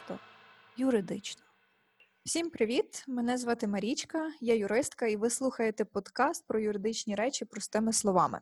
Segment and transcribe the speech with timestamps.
[0.00, 0.24] просто
[0.76, 1.42] юридично.
[2.24, 3.04] Всім привіт!
[3.08, 8.40] Мене звати Марічка, я юристка, і ви слухаєте подкаст про юридичні речі простими словами.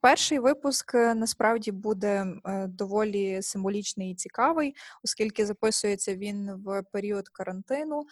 [0.00, 7.28] Перший випуск е, насправді буде е, доволі символічний і цікавий, оскільки записується він в період
[7.28, 8.04] карантину,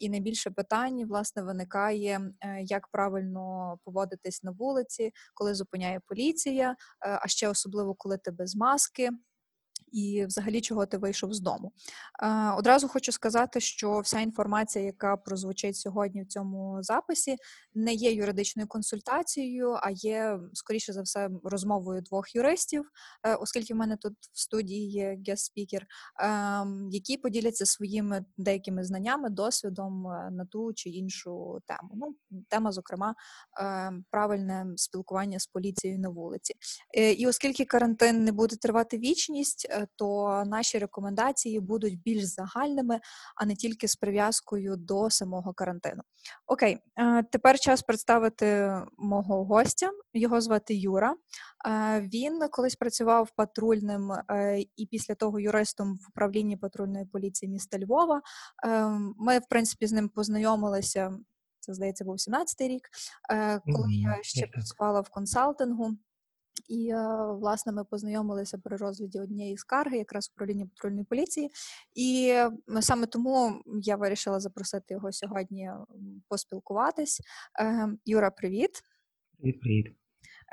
[0.00, 7.28] і найбільше питань власне виникає, е, як правильно поводитись на вулиці, коли зупиняє поліція, а
[7.28, 9.10] ще особливо коли ти без маски
[9.94, 11.72] і взагалі чого ти вийшов з дому.
[12.56, 17.36] Одразу хочу сказати, що вся інформація, яка прозвучить сьогодні в цьому записі,
[17.74, 22.84] не є юридичною консультацією, а є, скоріше за все, розмовою двох юристів,
[23.26, 25.82] е, оскільки в мене тут в студії є гест-спікер,
[26.20, 31.90] ем, які поділяться своїми деякими знаннями, досвідом е, на ту чи іншу тему.
[31.94, 32.14] Ну,
[32.48, 33.14] Тема, зокрема,
[33.60, 36.54] ем, правильне спілкування з поліцією на вулиці.
[36.96, 43.00] Е, і оскільки карантин не буде тривати вічність, то наші рекомендації будуть більш загальними,
[43.36, 46.02] а не тільки з прив'язкою до самого карантину.
[46.46, 49.90] Окей, е, тепер час представити мого гостя.
[50.12, 51.14] Його звати Юра.
[51.66, 57.78] Е, він колись працював патрульним е, і після того юристом в управлінні патрульної поліції міста
[57.78, 58.22] Львова.
[59.18, 61.18] Ми, в принципі, з ним познайомилися.
[61.60, 62.88] Це здається, був 17-й рік,
[63.64, 65.90] коли я ще працювала в консалтингу.
[66.68, 71.50] І, е, власне, ми познайомилися при розгляді однієї скарги, якраз управління патрульної поліції.
[71.94, 72.34] І
[72.80, 75.70] саме тому я вирішила запросити його сьогодні
[76.28, 77.20] поспілкуватись.
[77.60, 78.70] Е, Юра, привіт.
[79.38, 79.86] Привіт, привіт.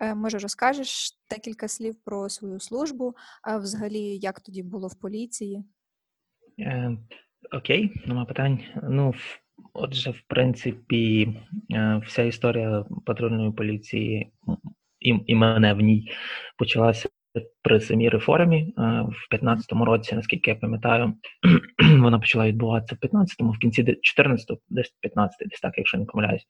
[0.02, 5.64] Е, може, розкажеш декілька слів про свою службу, а взагалі, як тоді було в поліції?
[6.60, 6.98] Е,
[7.52, 8.60] Окей, нема питань.
[8.84, 9.14] Ну,
[9.74, 11.34] отже, в принципі,
[12.06, 14.34] вся історія патрульної поліції
[15.02, 16.12] і і мене в ній
[16.58, 17.10] почалася
[17.62, 21.14] при самій реформі е, в 15-му році, наскільки я пам'ятаю,
[22.00, 26.45] вона почала відбуватися в 15-му, в кінці 14-го, десь 15-й, десь так, якщо не помиляюсь.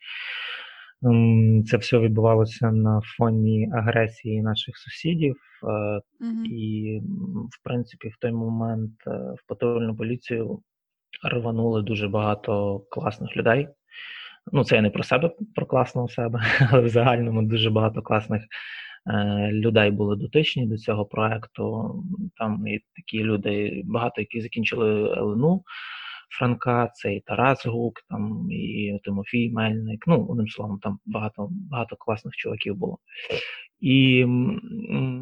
[1.04, 6.46] Ем, це все відбувалося на фоні агресії наших сусідів, mm-hmm.
[6.46, 7.00] і,
[7.52, 10.62] в принципі, в той момент е, в патрульну поліцію
[11.24, 13.68] рванули дуже багато класних людей.
[14.52, 16.42] Ну, це я не про себе, про класного себе,
[16.72, 18.44] але в загальному дуже багато класних
[19.08, 21.96] е, людей були дотичні до цього проекту.
[22.38, 25.64] Там і такі люди, багато які закінчили ЛНУ
[26.32, 30.04] Франка, це і Тарас Гук, там і Тимофій Мельник.
[30.08, 32.98] Ну, одним словом, там багато багато класних чуваків було.
[33.80, 34.26] І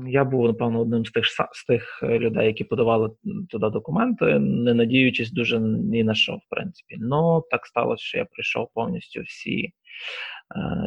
[0.07, 3.11] я був, напевно, одним з тих з тих людей, які подавали
[3.49, 6.95] туди документи, не надіючись дуже ні на що, в принципі.
[6.99, 9.71] Ну так сталося, що я пройшов повністю всі е,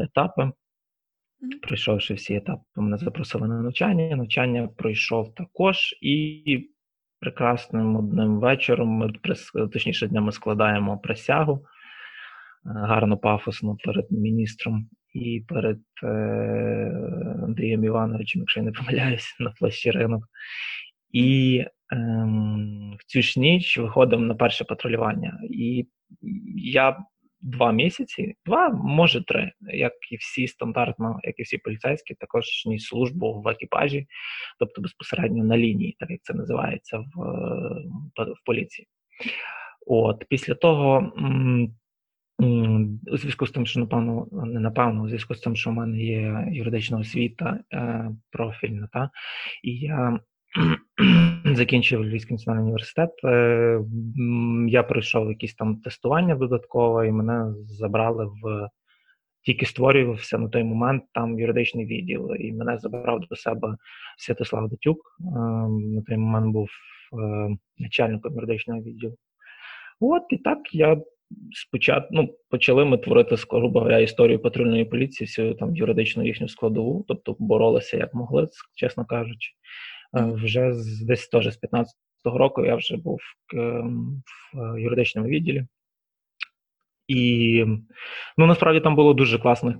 [0.02, 0.50] етапи.
[1.62, 4.16] Пройшовши всі етапи, мене запросили на навчання.
[4.16, 6.71] Навчання пройшов також, і
[7.22, 9.12] прекрасним одним вечором ми
[9.72, 11.64] точніше дня ми складаємо присягу е,
[12.64, 16.08] гарно пафосно перед міністром і перед е,
[17.42, 20.24] Андрієм Івановичем, якщо я не помиляюсь, на площі ринок.
[21.12, 21.56] І
[21.92, 21.96] е,
[22.98, 25.40] в цю ж ніч виходимо на перше патрулювання.
[25.50, 25.86] І
[26.56, 26.96] я
[27.42, 32.84] два місяці, два, може три, як і всі стандартно, як і всі поліцейські, також ніс
[32.84, 34.06] службу в екіпажі,
[34.58, 37.20] тобто безпосередньо на лінії, так як це називається в,
[38.19, 38.88] в поліції.
[39.86, 41.12] От після того
[43.10, 45.98] у зв'язку з тим, що напевно, не напевно, у зв'язку з тим, що в мене
[45.98, 49.10] є юридична освіта е, профільна, та
[49.62, 50.20] і я
[51.54, 53.10] закінчив Львівський національний університет.
[53.24, 53.80] Е,
[54.68, 58.68] я пройшов якісь там тестування додаткове, і мене забрали в
[59.44, 63.76] тільки створювався на той момент там юридичний відділ, і мене забрав до себе
[64.18, 64.98] Святослав Датюк.
[65.20, 65.24] Е,
[65.68, 66.69] на той момент був
[67.78, 69.16] начальником юридичного відділу.
[70.00, 70.96] От і так я
[71.50, 77.04] спочатку ну, почали ми творити, грубо говоря, історію патрульної поліції, всю там юридичну їхню складову,
[77.08, 79.52] тобто боролися як могли, чесно кажучи.
[80.12, 83.19] Вже з десь теж з 15-го року я вже був
[84.54, 85.66] в юридичному відділі.
[87.08, 87.64] І
[88.37, 89.76] ну насправді там було дуже класних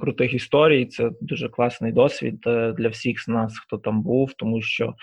[0.00, 0.86] крутих історій.
[0.86, 4.94] Це дуже класний досвід е, для всіх з нас, хто там був, тому що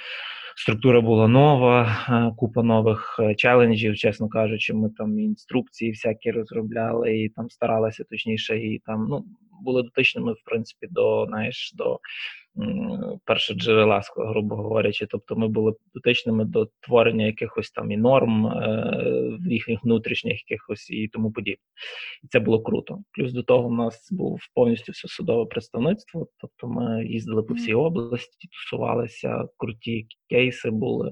[0.56, 7.18] структура була нова, е, купа нових е, челенджів, чесно кажучи, ми там інструкції всякі розробляли
[7.18, 9.26] і там старалися точніше, і там ну
[9.62, 12.00] були дотичними, в принципі, до знаєш, до
[13.26, 15.06] перше джерела, грубо говорячи.
[15.06, 21.08] Тобто ми були дотичними до творення якихось там і норм е, їхніх внутрішніх якихось і
[21.08, 21.64] тому подібне.
[22.24, 23.00] І це було круто.
[23.12, 26.28] Плюс до того в нас був повністю все судове представництво.
[26.38, 31.12] Тобто ми їздили по всій області, тусувалися, круті кейси були.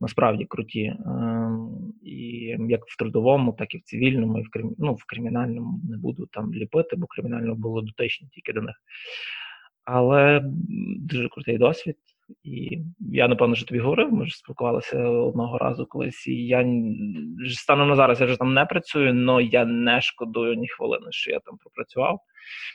[0.00, 0.94] насправді круті.
[1.06, 2.18] Ем, і
[2.68, 4.74] як в трудовому, так і в цивільному, і в крим...
[4.78, 8.76] ну, в кримінальному не буду там ліпити, бо кримінально було дотичні тільки до них.
[9.84, 10.40] Але
[10.98, 11.96] дуже крутий досвід.
[12.44, 16.26] І я, напевно, що тобі говорив, ми ж спілкувалися одного разу колись.
[16.26, 16.66] І я
[17.54, 21.30] станом на зараз я вже там не працюю, але я не шкодую ні хвилини, що
[21.30, 22.20] я там пропрацював,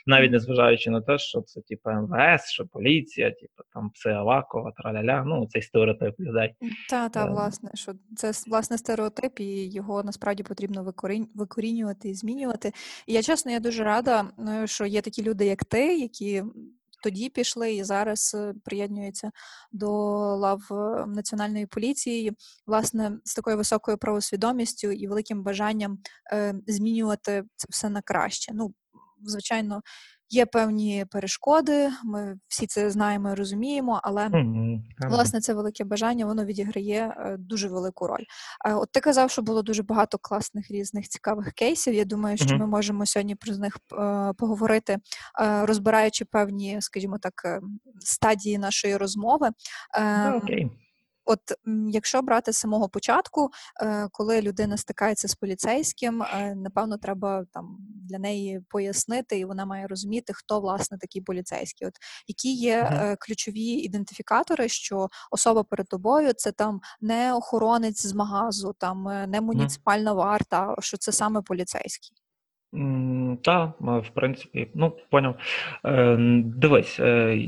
[0.06, 5.24] навіть незважаючи на те, що це типу МВС, що поліція, типу там пси Авакова, траляля,
[5.26, 6.54] ну цей стереотип людей.
[6.90, 11.28] Та, та, власне, що це власне стереотип, і його насправді потрібно викорінь...
[11.34, 12.72] викорінювати і змінювати.
[13.06, 16.42] І я чесно, я дуже рада, е, що є такі люди, як ти, які
[17.02, 19.30] тоді пішли і зараз е, приєднуються
[19.72, 19.90] до
[20.36, 22.32] лав е, національної поліції,
[22.66, 25.98] власне, з такою високою правосвідомістю і великим бажанням
[26.32, 28.52] е, змінювати це все на краще.
[28.54, 28.74] Ну,
[29.22, 29.82] звичайно,
[30.30, 34.80] Є певні перешкоди, ми всі це знаємо і розуміємо, але mm-hmm.
[35.08, 38.24] власне це велике бажання воно відіграє е, дуже велику роль.
[38.66, 41.94] Е, от ти казав, що було дуже багато класних різних цікавих кейсів.
[41.94, 42.58] Я думаю, що mm-hmm.
[42.58, 44.98] ми можемо сьогодні про них е, поговорити,
[45.62, 47.60] розбираючи певні, скажімо так,
[48.00, 49.48] стадії нашої розмови.
[49.98, 50.70] Okay.
[51.24, 51.40] От
[51.88, 53.50] якщо брати з самого початку,
[53.82, 57.76] е, коли людина стикається з поліцейським, е, напевно, треба там
[58.08, 61.88] для неї пояснити, і вона має розуміти, хто власне такий поліцейський.
[61.88, 61.94] От
[62.26, 68.74] які є uh ключові ідентифікатори, що особа перед тобою це там не охоронець з магазу,
[68.78, 72.16] там не муніципальна варта, що це саме поліцейський.
[73.42, 75.36] Так, в принципі, ну поняв.
[75.84, 77.38] Е, дивись, е,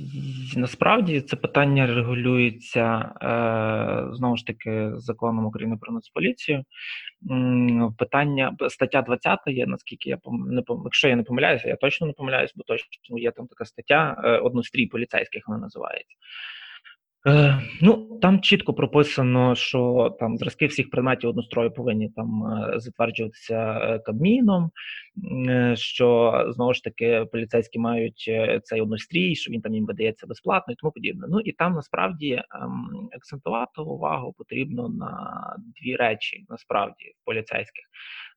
[0.56, 6.64] насправді це питання регулюється е, знову ж таки законом України про Нацполіцію.
[7.98, 12.52] Питання стаття 20 є, наскільки я не якщо я не помиляюся, я точно не помиляюсь,
[12.56, 16.16] бо точно є там така стаття однострій поліцейських вона називається.
[17.26, 23.78] Е, Ну там чітко прописано, що там зразки всіх предметів однострою повинні там е, затверджуватися
[23.82, 24.70] е, Кабміном,
[25.48, 28.30] е, що знову ж таки поліцейські мають
[28.62, 31.26] цей однострій, що він там їм видається безплатно і тому подібне.
[31.30, 37.84] Ну і там насправді ем, акцентувати увагу потрібно на дві речі, насправді поліцейських.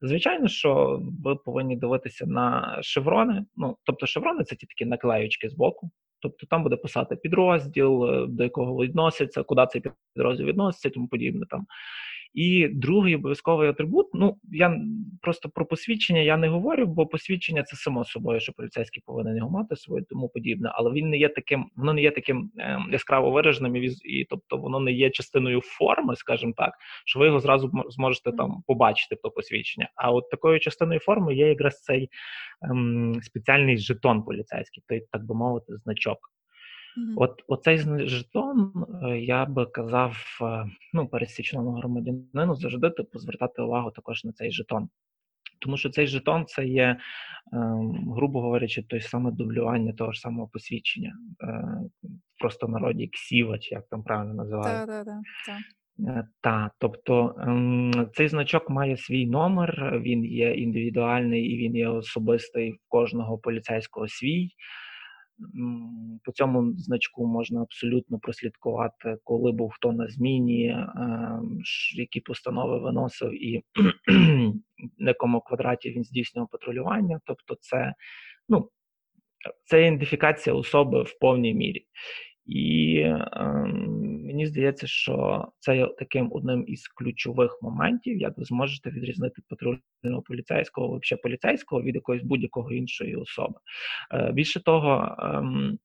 [0.02, 3.46] Звичайно, що ви повинні дивитися на шеврони.
[3.56, 5.92] Ну тобто, шеврони це ті такі наклеючки з боку.
[6.30, 9.84] Тобто там буде писати підрозділ, е, до якого відносяться, куди цей
[10.16, 11.66] підрозділ відноситься, тому подібне там.
[12.36, 14.08] І другий обов'язковий атрибут.
[14.14, 14.82] Ну я
[15.22, 19.50] просто про посвідчення я не говорю, бо посвідчення це само собою, що поліцейський повинен його
[19.50, 23.32] мати своє, тому подібне, але він не є таким, воно не є таким е, яскраво
[23.32, 26.74] вираженим і, і тобто воно не є частиною форми, скажімо так,
[27.06, 29.90] що ви його зразу зможете там побачити то посвідчення.
[29.96, 32.10] А от такою частиною форми є якраз цей
[32.62, 36.35] ем, спеціальний жетон поліцейський, той так би мовити, значок.
[37.16, 37.78] От оцей
[38.08, 38.72] жетон,
[39.04, 44.52] е, я би казав, е, ну, пересічному громадянину завжди типу, звертати увагу також на цей
[44.52, 44.90] жетон.
[45.60, 46.98] Тому що цей жетон це є,
[47.54, 51.16] ем, грубо говорячи, той саме дублювання того ж самого посвідчення.
[51.42, 51.64] Е,
[52.40, 54.88] просто народі ксіва, чи як там правильно називають.
[54.88, 55.16] Так, так,
[55.46, 55.58] так.
[56.42, 62.72] Так, тобто ем, цей значок має свій номер, він є індивідуальний і він є особистий
[62.72, 64.50] в кожного поліцейського свій.
[66.24, 71.60] По цьому значку можна абсолютно прослідкувати, коли був хто на зміні, ем,
[71.96, 73.64] які постанови виносив, і
[74.98, 77.20] на якому квадраті він здійснював патрулювання.
[77.26, 77.94] Тобто, це
[78.50, 78.70] ну,
[79.66, 81.86] це ідентифікація особи в повній мірі.
[82.46, 83.28] І е,
[84.26, 90.22] мені здається, що це є таким одним із ключових моментів, як ви зможете відрізнити патрульного
[90.26, 93.56] поліцейського, взагалі поліцейського від якоїсь будь-якого іншої особи.
[94.14, 95.78] Е, Більше того, е,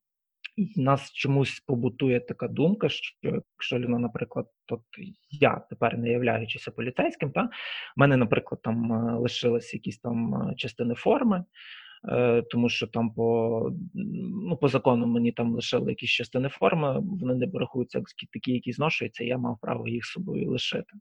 [0.77, 4.83] нас чомусь побутує така думка, що якщо людина, наприклад, от
[5.31, 7.51] я тепер не являючися поліцейським, та в
[7.97, 11.45] мене, наприклад, там е, лишилися якісь там е, частини форми.
[12.09, 17.35] Е, тому що там по ну, по закону мені там лишили якісь частини форми, вони
[17.35, 20.93] не рахуються як такі, які зношуються, я мав право їх собою лишити.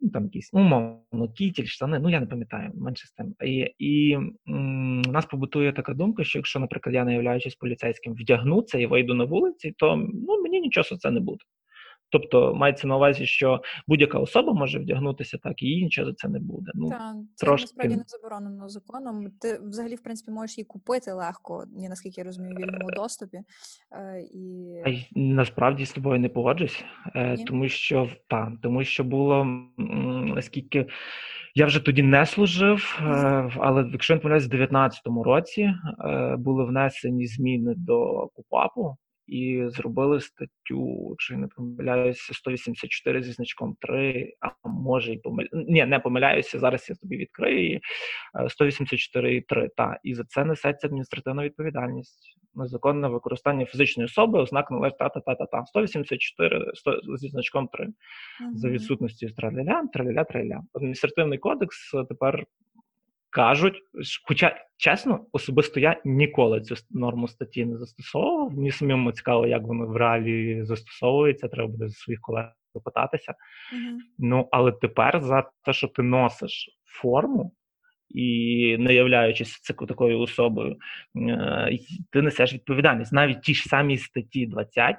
[0.00, 3.34] Ну, Там якісь умовно, кітіль, штани, ну я не пам'ятаю, менше з тим.
[3.44, 4.12] І і
[4.48, 8.86] м, нас побутує така думка, що якщо, наприклад, я не являючись поліцейським, вдягну це і
[8.86, 11.44] вийду на вулиці, то ну, мені нічого це не буде.
[12.10, 16.28] Тобто мається на увазі, що будь-яка особа може вдягнутися так, і їй нічого за це
[16.28, 16.70] не буде.
[16.74, 17.64] Ну Так, це трошки...
[17.64, 19.30] насправді не заборонено законом.
[19.40, 23.40] Ти взагалі, в принципі, можеш її купити легко, ні наскільки я розумію, в вільному доступі.
[23.92, 24.74] Е, і...
[24.86, 26.84] А насправді з тобою не погоджусь,
[27.14, 29.44] е, тому що та, тому що було
[30.34, 30.86] наскільки.
[31.58, 36.64] Я вже тоді не служив, е, але якщо не помиляюсь, в 2019 році е, були
[36.64, 44.68] внесені зміни до КУПАПу, і зробили статтю, чи не помиляюся, 184 зі значком 3, а
[44.68, 45.56] може й помиляюся.
[45.68, 46.58] Ні, не помиляюся.
[46.58, 47.80] Зараз я тобі відкрию її.
[48.34, 52.38] 184,3, та і за це несеться адміністративна відповідальність.
[52.54, 57.68] Незаконне використання фізичної особи, ознак належить та та та та та 184 100, зі значком
[57.68, 57.88] 3
[58.54, 60.62] за відсутності траляля, траляля, траляля.
[60.74, 62.46] Адміністративний кодекс тепер
[63.36, 63.82] кажуть,
[64.24, 68.52] хоча чесно, особисто я ніколи цю норму статті не застосовував.
[68.52, 71.48] Мені самому цікаво, як воно в реалії застосовується.
[71.48, 73.34] Треба буде зі своїх колег запитатися.
[73.72, 73.98] Мгм.
[74.18, 77.52] Ну але тепер за те, що ти носиш форму.
[78.08, 80.76] І не являючись такою особою,
[81.16, 81.78] е,
[82.10, 83.12] ти несеш відповідальність.
[83.12, 84.96] Навіть ті ж самі статті 20,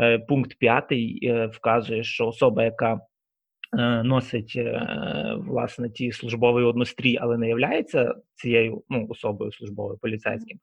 [0.00, 3.00] е, пункт 5 е, вказує, що особа, яка
[4.04, 4.86] носить е,
[5.38, 10.58] власне ті службовий однострій, але не являється цією ну, особою службовою поліцейським,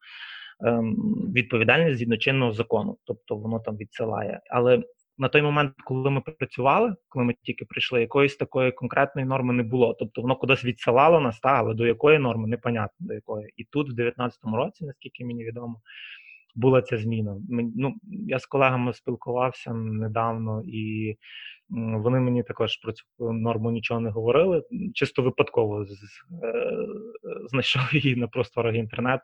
[0.66, 0.96] ем,
[1.36, 4.42] відповідальність згідно чинного закону, тобто воно там відсилає.
[4.50, 4.84] Але
[5.18, 9.64] на той момент, коли ми працювали, коли ми тільки прийшли, якоїсь такої конкретної норми не
[9.64, 9.94] було.
[10.00, 13.54] Тобто воно кудись відсилало нас, та, але до якої норми непонятно до якої.
[13.58, 15.82] І тут, в 19-му році, наскільки мені відомо,
[16.56, 17.38] була ця зміна.
[17.50, 21.16] Мен- Ну, я з колегами спілкувався недавно, і
[21.70, 24.64] вони мені також про цю норму нічого не говорили.
[24.94, 25.92] Чисто випадково з-
[26.44, 26.88] е,
[27.50, 29.24] знайшов її на просторах інтернету.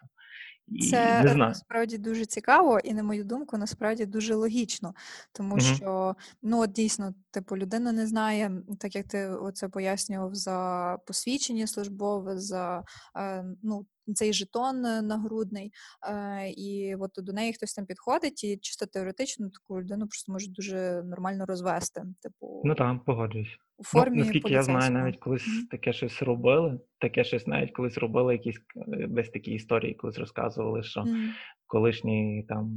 [0.67, 1.49] І Це не е, знаю.
[1.49, 4.93] насправді дуже цікаво, і на мою думку, насправді дуже логічно,
[5.31, 5.59] тому Мгм.
[5.61, 11.67] що ну от дійсно, типу, людина не знає, так як ти оце пояснював за посвідчення
[11.67, 12.83] службове, за
[13.17, 13.85] е, ну.
[14.15, 15.71] Цей жетон е, нагрудний,
[16.09, 20.51] е, і от до неї хтось там підходить, і чисто теоретично таку людину просто можуть
[20.53, 22.01] дуже нормально розвести.
[22.21, 23.47] Типу, Ну так, погоджуюсь.
[23.77, 25.67] у Ну, формі наскільки я знаю, навіть колись Мгм.
[25.71, 30.83] таке щось робили, таке щось навіть колись робили, якісь е, десь такі історії, колись розказували,
[30.83, 31.33] що Мгм.
[31.67, 32.69] колишні там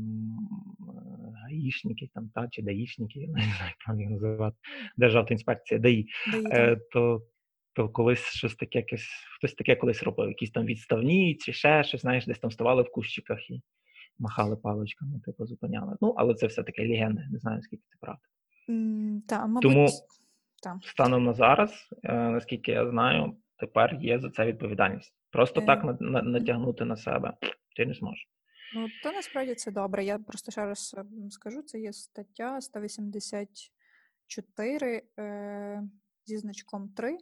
[1.43, 4.57] гаїшники, там, та, чи даїшники, я не знаю, як правильно їх називати,
[4.97, 6.57] Державтоінспекція, ДАІ, Дає там.
[6.59, 7.23] е, то,
[7.77, 12.01] то колись щось таке, якесь, хтось таке колись робив, якісь там відставні чи ще щось,
[12.01, 13.63] знаєш, десь там ставали в кущиках і
[14.19, 15.97] махали паличками, типу, зупиняли.
[16.01, 18.23] Ну, але це все таке легенди, не знаю, скільки це правда.
[18.69, 19.89] М, Та, мабуть, Тому
[20.63, 20.81] та.
[20.83, 25.15] станом на зараз, е, наскільки я знаю, тепер є за це відповідальність.
[25.31, 27.33] Просто Е, так на, на, натягнути на себе
[27.77, 28.29] ти не зможеш.
[28.75, 30.05] Ну, то насправді це добре.
[30.05, 35.83] Я просто ще раз ем, скажу, це є стаття 184 е,
[36.25, 37.19] зі значком 3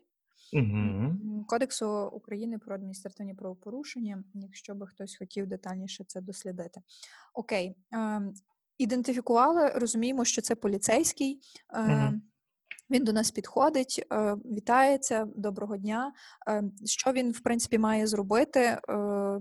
[0.55, 1.45] Угу.
[1.49, 6.81] Кодексу України про адміністративні правопорушення, якщо би хтось хотів детальніше це дослідити.
[7.35, 7.77] Окей.
[7.93, 8.35] ем,
[8.79, 11.41] Ідентифікували, розуміємо, що це поліцейський.
[11.75, 12.23] Мгм.
[12.91, 16.13] Він до нас підходить, е, вітається, доброго дня.
[16.85, 18.81] Що він, в принципі, має зробити, е,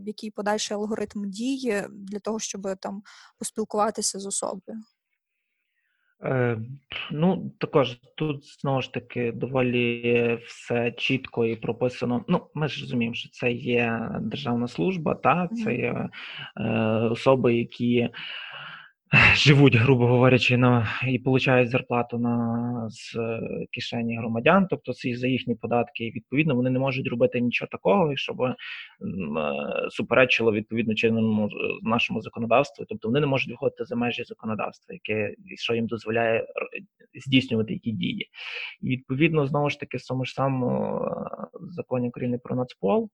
[0.06, 3.04] який подальший алгоритм дії для того, щоб там
[3.38, 4.80] поспілкуватися з особою?
[6.24, 6.58] Е,
[7.12, 12.26] ну, також тут знову ж таки доволі все чітко і прописано.
[12.28, 16.10] Ну, ми ж розуміємо, що це є державна служба, та це є
[16.58, 16.70] е,
[17.12, 18.10] особи, які
[19.36, 23.40] живуть, грубо говорячи, на і получають зарплату на з е,
[23.72, 26.06] кишені громадян, тобто це за їхні податки.
[26.06, 28.56] І відповідно вони не можуть робити нічого такого, щоб е,
[29.90, 31.50] суперечило відповідно чинному е,
[31.82, 32.86] нашому законодавству.
[32.90, 36.48] Тобто вони не можуть виходити за межі законодавства, яке що їм дозволяє
[37.26, 38.30] здійснювати які дії.
[38.82, 41.02] І відповідно знову ж таки в тому ж самому
[41.72, 43.10] законі України про Нацпол.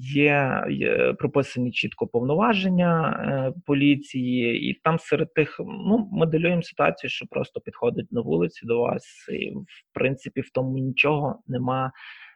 [0.00, 7.26] Є, є прописані чітко повноваження е, поліції, і там серед тих ну моделюємо ситуацію, що
[7.26, 11.92] просто підходить на вулиці до вас, і в принципі в тому нічого нема,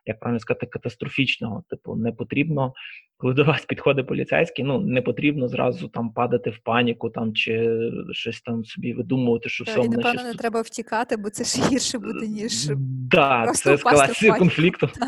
[0.07, 1.65] як правильно сказати, катастрофічного.
[1.71, 2.73] Типу, не потрібно,
[3.21, 7.81] коли до вас підходить поліцейський, ну не потрібно зразу там падати в паніку, там чи
[8.11, 11.69] щось там собі видумувати, що все І, напевно, щось не треба втікати, бо це ж
[11.71, 12.71] гірше буде, ніж
[13.11, 14.89] Да, просто це ескалація конфлікту.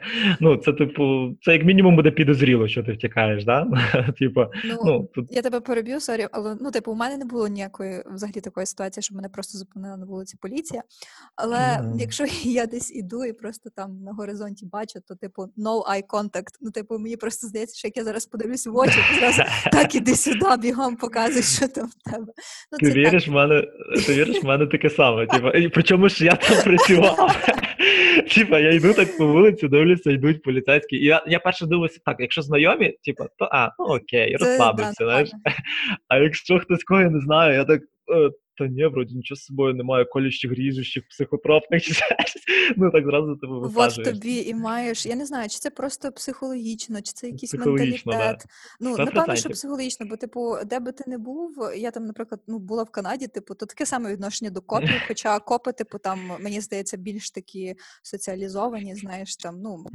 [0.40, 3.66] Ну, це, типу, це як мінімум буде підозріло, що ти втікаєш, да?
[4.18, 7.48] Типу, Ну, ну, тут я тебе переб'ю, сорі, але ну, типу, у мене не було
[7.48, 10.82] ніякої взагалі такої ситуації, щоб мене просто зупинила на вулиці поліція.
[11.36, 16.06] Але якщо я десь іду і просто там на горизонті бачу, то типу no eye
[16.06, 16.54] contact.
[16.60, 19.94] Ну, типу, мені просто здається, що як я зараз подивлюсь в очі, то зразу так
[19.94, 22.32] іди сюди, бігом показуй, що там в тебе.
[22.72, 23.64] Ну, Ти віриш, в мене,
[24.06, 25.26] ти віриш, в мене таке саме.
[25.26, 27.36] Типу, і причому ж я там працював.
[28.34, 30.96] Типа, я йду так по вулиці, дивлюся, йдуть поліцейські.
[30.96, 35.30] І я, я перше дивлюся, так, якщо знайомі, типу, то а, ну окей, розслабився, знаєш.
[36.08, 37.82] А якщо хтось кого я не знаю, я так.
[38.58, 41.82] Та ні, вроді нічого з собою немає, колющих, ріжущих, психотропних.
[42.76, 47.02] Ну так зразу тебе От тобі і маєш, я не знаю, чи це просто психологічно,
[47.02, 48.44] чи це якийсь менталітет.
[48.80, 52.58] Ну, напевно, що психологічно, бо, типу, де би ти не був, я там, наприклад, ну,
[52.58, 56.60] була в Канаді, типу, то таке саме відношення до копів, хоча копи, типу, там, мені
[56.60, 59.86] здається, більш такі соціалізовані, знаєш, там, ну,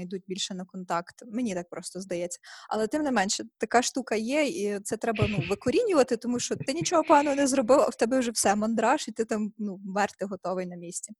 [0.00, 1.14] йдуть більше на контакт.
[1.32, 2.40] Мені так просто здається.
[2.68, 6.72] Але тим не менше, така штука є, і це треба ну, викорінювати, тому що ти
[6.72, 10.66] нічого поганого не зробив, в тебе вже все мандраж, і ти там ну, мерти готовий
[10.66, 11.12] на місці.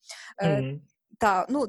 [0.42, 0.80] Мгм.
[1.22, 1.66] Та, ну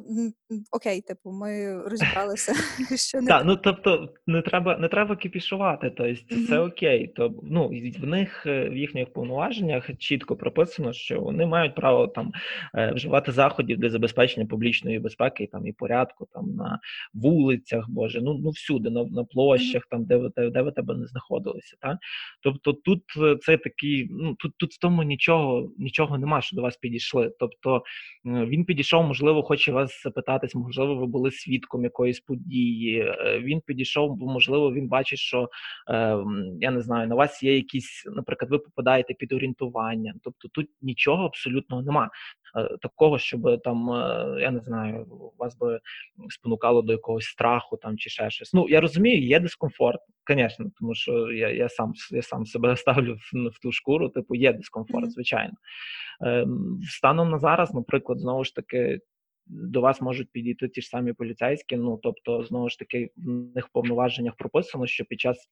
[0.72, 2.53] окей, типу, ми розібралися,
[2.95, 3.45] що не Так, так.
[3.45, 7.07] ну тобто не треба не треба кипішувати, тобто це окей.
[7.07, 7.67] То ну
[8.00, 12.31] в них е, в їхніх повноваженнях чітко прописано, що вони мають право там
[12.75, 16.79] е, вживати заходів для забезпечення публічної безпеки там і порядку, там на
[17.13, 21.07] вулицях, боже, ну ну всюди, на, на площах, там де ви де ви тебе не
[21.07, 21.77] знаходилися.
[21.81, 21.98] Та?
[22.41, 26.62] Тобто тут е, це такий, ну тут тут в тому нічого нічого нема, що до
[26.62, 27.31] вас підійшли.
[27.39, 27.83] Тобто
[28.25, 33.00] Він підійшов, можливо, хоче вас запитатись, можливо, ви були свідком якоїсь події.
[33.00, 35.50] Е, Він підійшов, бо можливо, він бачить, що
[35.89, 36.17] е,
[36.59, 40.13] я не знаю, на вас є якісь, наприклад, ви попадаєте під орієнтування.
[40.23, 42.09] Тобто тут нічого абсолютного нема.
[42.57, 43.88] Е, Такого, щоб там,
[44.39, 45.05] я не знаю,
[45.38, 45.79] вас би
[46.29, 48.53] спонукало до якогось страху там чи ще щось.
[48.53, 53.13] Ну я розумію, є дискомфорт, звісно, тому що я, я сам я сам себе ставлю
[53.13, 55.53] в, в ту шкуру, типу, є дискомфорт, звичайно.
[56.21, 59.00] Ем, Станом на зараз, наприклад, знову ж таки,
[59.45, 61.77] до вас можуть підійти ті ж самі поліцейські.
[61.77, 65.50] Ну тобто, знову ж таки, в них повноваженнях прописано, що під час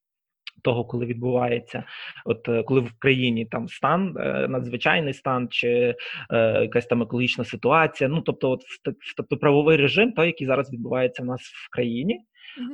[0.63, 1.83] того, коли відбувається,
[2.25, 5.95] от е, коли в країні там стан, е, надзвичайний стан чи
[6.31, 8.09] е, якась там екологічна ситуація.
[8.09, 12.13] Ну тобто, от в- тобто правовий режим, той, який зараз відбувається в нас в країні.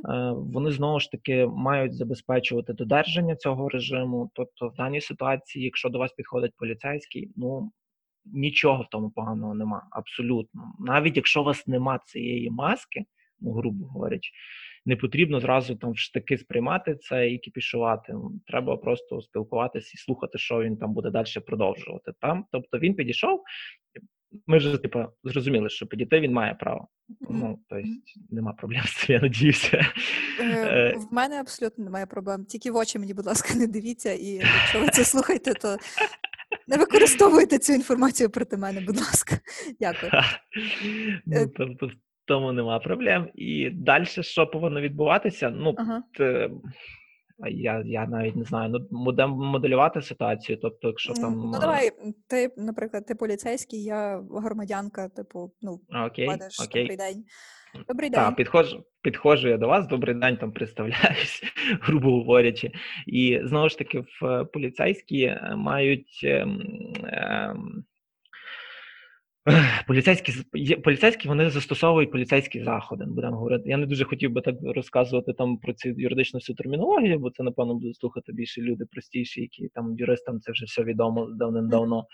[0.10, 4.32] Е, Вони знову ж таки мають забезпечувати додержання цього режиму.
[4.34, 7.72] Тобто, в даній ситуації, якщо до вас підходить поліцейський, ну
[8.34, 9.88] нічого в тому поганого нема.
[9.92, 10.74] Абсолютно.
[10.80, 13.06] Навіть якщо у вас нема цієї маски,
[13.40, 14.32] ну грубо говорячи,
[14.86, 18.14] не потрібно зразу там в штики сприймати це і кіпішувати.
[18.48, 22.12] Треба просто спілкуватися і слухати, що він там буде далі продовжувати.
[22.20, 23.44] Там, тобто він підійшов.
[24.48, 26.88] Ми вже типу, зрозуміли, що підійти він має право.
[27.30, 27.88] Ну, тобто,
[28.30, 29.86] нема проблем з цим, я надіюся.
[30.40, 32.46] Е, Е, В мене абсолютно немає проблем.
[32.46, 35.78] Тільки в очі мені, будь ласка, не дивіться, і якщо ви це слухаєте, то
[36.68, 39.40] не використовуйте цю інформацію проти мене, будь ласка.
[39.80, 40.12] Дякую.
[41.26, 41.90] Ну, Е, тобто,
[42.26, 43.30] тому нема проблем.
[43.36, 45.50] І далі, що повинно відбуватися?
[45.50, 46.04] Ну, Ага.
[47.40, 48.70] а я, я навіть не знаю.
[48.70, 50.58] Ну, будемо моделювати ситуацію.
[50.62, 51.52] Тобто, якщо там.
[51.54, 51.92] Ну давай,
[52.28, 56.82] ти, наприклад, ти поліцейський, я громадянка, типу, ну, Окей, падеш, окей.
[56.82, 57.26] добрий день.
[57.88, 58.36] Добрий Так, день.
[58.36, 61.44] підходжу, підходжу я до вас, добрий день, там представляюсь,
[61.82, 62.72] грубо говорячи.
[63.08, 66.22] І знову ж таки, в е, поліцейські е, мають.
[66.24, 66.48] Е,
[67.04, 67.56] ех,
[69.88, 70.34] Поліцейські
[70.84, 73.06] поліцейські вони застосовують поліцейські заходи.
[73.08, 73.70] Будемо говорити.
[73.70, 77.44] Я не дуже хотів би так розказувати там про цю юридичну всю термінологію, бо це
[77.44, 82.06] напевно будуть слухати більше люди простіші, які там юристам це вже все відомо давним-давно.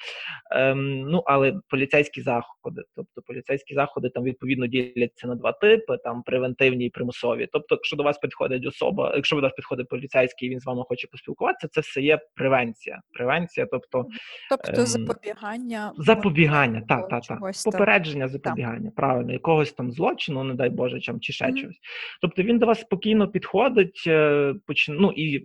[0.52, 6.24] Ем, ну, але поліцейські заходи, тобто поліцейські заходи там відповідно діляться на два типи: там
[6.24, 7.48] превентивні і примусові.
[7.52, 10.84] Тобто, якщо до вас підходить особа, якщо до вас підходить поліцейський, і він з вами
[10.88, 13.02] хоче поспілкуватися, це все є превенція.
[13.14, 14.06] Превенція, тобто
[14.50, 17.36] Тобто ем, запобігання запобігання, та, можливого та, та.
[17.36, 17.64] чогось.
[17.64, 21.58] Попередження, запобігання, правильно, якогось там злочину, не дай Боже, чим, чи ще Мгм.
[21.58, 21.80] чогось.
[22.22, 24.96] Тобто він до вас спокійно підходить, е, почин...
[25.00, 25.40] ну, і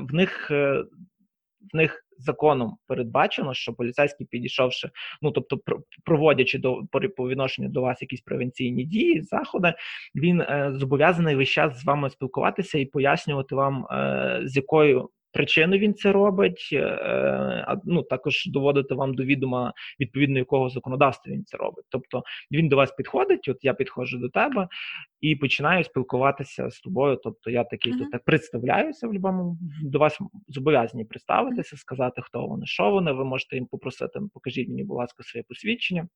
[0.00, 0.50] в них.
[0.50, 0.84] е,
[1.72, 4.90] В них законом передбачено, що поліцейський підійшовши,
[5.22, 6.82] ну тобто про- проводячи до
[7.16, 9.74] по відношенню до вас якісь превенційні дії, заходи,
[10.14, 15.80] він е, зобов'язаний весь час з вами спілкуватися і пояснювати вам, е, з якою причиною
[15.80, 16.84] він це робить, е,
[17.68, 21.84] а ну також доводити вам до відома відповідно якого законодавства він це робить.
[21.88, 24.68] Тобто він до вас підходить, от я підходжу до тебе
[25.20, 27.20] і починаю спілкуватися з тобою.
[27.22, 28.02] Тобто я такий Мгм.
[28.02, 30.18] тут так представляюся в будь-якому до вас
[30.48, 33.12] зобов'язані представитися, сказати, хто вони, що вони.
[33.12, 36.08] Ви можете їм попросити, покажіть мені, будь ласка, своє посвідчення.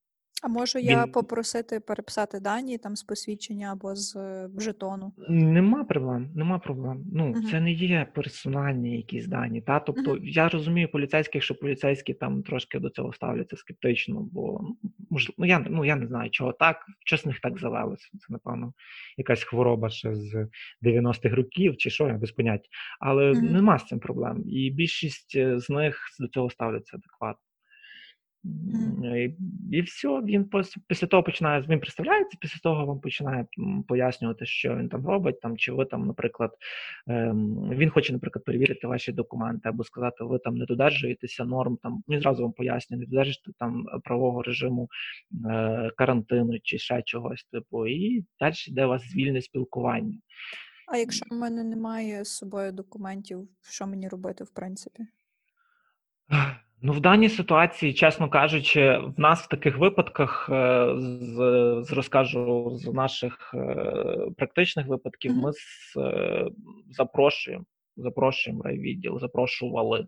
[0.42, 5.12] А можу я Він- попросити переписати дані там з посвідчення або з е, жетону?
[5.29, 7.05] Нема проблем, нема проблем.
[7.12, 7.42] Ну, Мгм.
[7.42, 9.61] це не є персональні якісь дані.
[9.62, 9.81] Та?
[9.81, 10.20] Тобто, Мгм.
[10.24, 14.76] я розумію поліцейських, що поліцейські там трошки до цього ставляться скептично, бо ну,
[15.11, 16.76] мож, ну, я, ну, я не знаю, чого так,
[17.07, 18.09] щось в них так завелося.
[18.12, 18.72] Це, напевно,
[19.16, 20.48] якась хвороба ще з
[20.83, 22.68] 90-х років, чи що, я без поняття.
[23.00, 23.53] Але Мгм.
[23.53, 24.42] нема з цим проблем.
[24.48, 27.42] І більшість е, з них до цього ставляться адекватно.
[28.44, 29.35] І,
[29.72, 30.50] і все, він
[30.87, 33.46] після того починає він представляється, після того вам починає
[33.88, 36.50] пояснювати, що він там робить, там чи ви там, наприклад,
[37.07, 41.79] ем, він хоче, наприклад, перевірити ваші документи або сказати, ви там не додержуєтеся норм.
[41.83, 44.88] Там він зразу вам пояснює, не додержуєте там правового режиму
[45.50, 50.18] е, карантину чи ще чогось, типу, і далі йде у вас вільне спілкування.
[50.87, 55.03] А якщо в мене немає з собою документів, що мені робити, в принципі?
[56.83, 61.35] Ну, в даній ситуації, чесно кажучи, в нас в таких випадках е, з,
[61.83, 63.87] з розкажу з наших е,
[64.37, 66.47] практичних випадків, ми з, е,
[66.90, 67.64] запрошуємо,
[67.97, 70.07] запрошуємо райвідділ, запрошували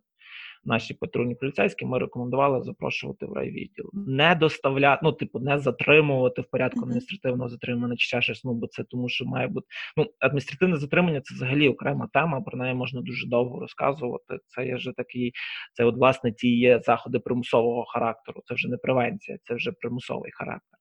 [0.64, 1.87] наші патрульні поліцейські.
[1.87, 7.96] Ми рекомендували запрошувати в райвідділ, не доставляти, ну типу, не затримувати в порядку адміністративного затримання
[7.96, 8.44] чи ще щось.
[8.44, 12.40] Ну бо це тому, що має бути ну адміністративне затримання це взагалі окрема тема.
[12.40, 14.38] Про неї можна дуже довго розказувати.
[14.46, 15.33] Це є вже такий,
[15.72, 18.42] це от власне ті є заходи примусового характеру.
[18.44, 20.79] Це вже не превенція, це вже примусовий характер.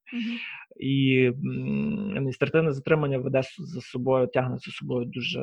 [0.80, 1.26] І
[2.16, 5.40] адміністративне затримання веде за собою, тягне за собою дуже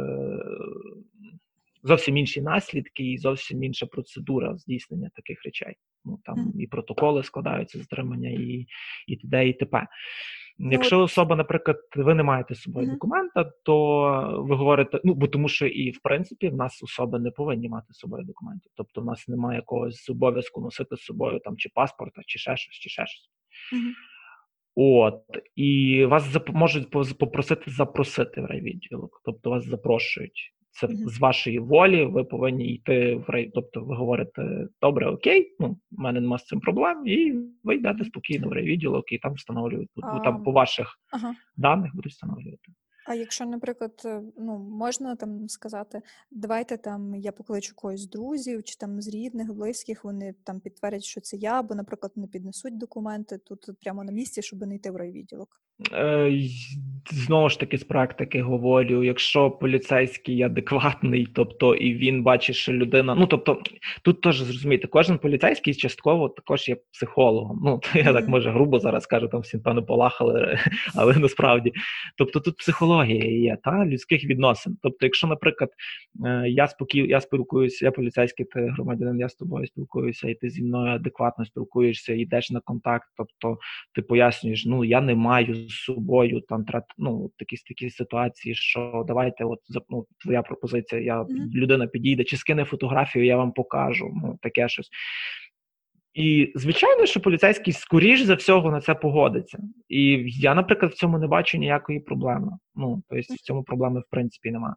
[1.82, 5.74] зовсім інші наслідки і зовсім інша процедура здійснення таких речей.
[6.04, 8.66] Ну там і протоколи складаються затримання, і,
[9.06, 9.48] і т.д.
[9.48, 9.86] і т.п.
[10.58, 12.94] Якщо особа, наприклад, ви не маєте з собою Мгм.
[12.94, 17.30] документа, то ви говорите, ну бо тому, що і в принципі в нас особи не
[17.30, 18.72] повинні мати з собою документів.
[18.76, 22.74] Тобто, в нас немає якогось обов'язку носити з собою там чи паспорта, чи ще щось,
[22.74, 23.30] чи ще щось.
[24.74, 25.22] От
[25.56, 30.54] і вас зап- можуть попросити запросити в райвідділок, тобто вас запрошують.
[30.80, 32.04] Це з вашої волі.
[32.04, 33.50] Ви повинні йти в рай.
[33.54, 38.04] Тобто, ви говорите добре, окей, ну в мене нема з цим проблем, і ви йдете
[38.04, 41.34] спокійно в райвідділок, і там встановлюють бо А, там по ваших Ага.
[41.56, 42.72] даних будуть встановлювати.
[43.08, 48.64] А якщо, наприклад, е, ну, можна там сказати, давайте там я покличу когось з друзів
[48.64, 52.78] чи там з рідних, близьких, вони там підтвердять, що це я, або, наприклад, не піднесуть
[52.78, 55.60] документи тут прямо на місці, щоб не йти в райвідділок.
[55.92, 56.32] Е,
[57.12, 63.14] Знову ж таки, з практики говорю, якщо поліцейський адекватний, тобто і він бачить, що людина.
[63.14, 63.62] Ну тобто,
[64.02, 67.60] тут теж зрозумієте, кожен поліцейський частково також є психологом.
[67.64, 70.58] Ну то я так може грубо зараз кажу, там всі певно полахали,
[70.94, 71.72] але насправді.
[72.16, 72.56] Тобто тут
[72.98, 74.78] психологія є, та людських відносин.
[74.82, 75.70] Тобто, якщо, наприклад,
[76.26, 80.50] е, я спокій, я спілкуюся, я поліцейський, ти громадянин, я з тобою спілкуюся, і ти
[80.50, 83.58] зі мною адекватно спілкуєшся, йдеш на контакт, тобто
[83.94, 89.04] ти пояснюєш, ну я не маю з собою там трат, ну такі такі ситуації, що
[89.06, 89.58] давайте, от
[89.90, 94.10] ну, твоя пропозиція, я людина підійде чи скине фотографію, я вам покажу.
[94.22, 94.90] Ну таке щось.
[96.14, 99.58] І звичайно, що поліцейський скоріш за всього на це погодиться.
[99.88, 102.52] І я, наприклад, в цьому не бачу ніякої проблеми.
[102.74, 104.74] Ну тобто в цьому проблеми в принципі немає.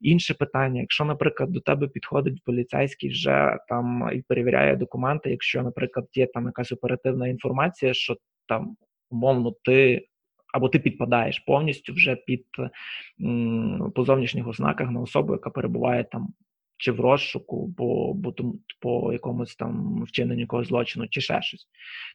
[0.00, 6.06] Інше питання: якщо, наприклад, до тебе підходить поліцейський вже там і перевіряє документи, якщо, наприклад,
[6.14, 8.16] є там якась оперативна інформація, що
[8.48, 8.76] там
[9.10, 10.06] умовно ти.
[10.54, 12.44] Або ти підпадаєш повністю вже під
[13.94, 16.28] по зовнішніх ознаках на особу, яка перебуває там
[16.76, 18.34] чи в розшуку, бо, бо
[18.80, 21.68] по якомусь там вчиненню якогось злочину, чи ще щось.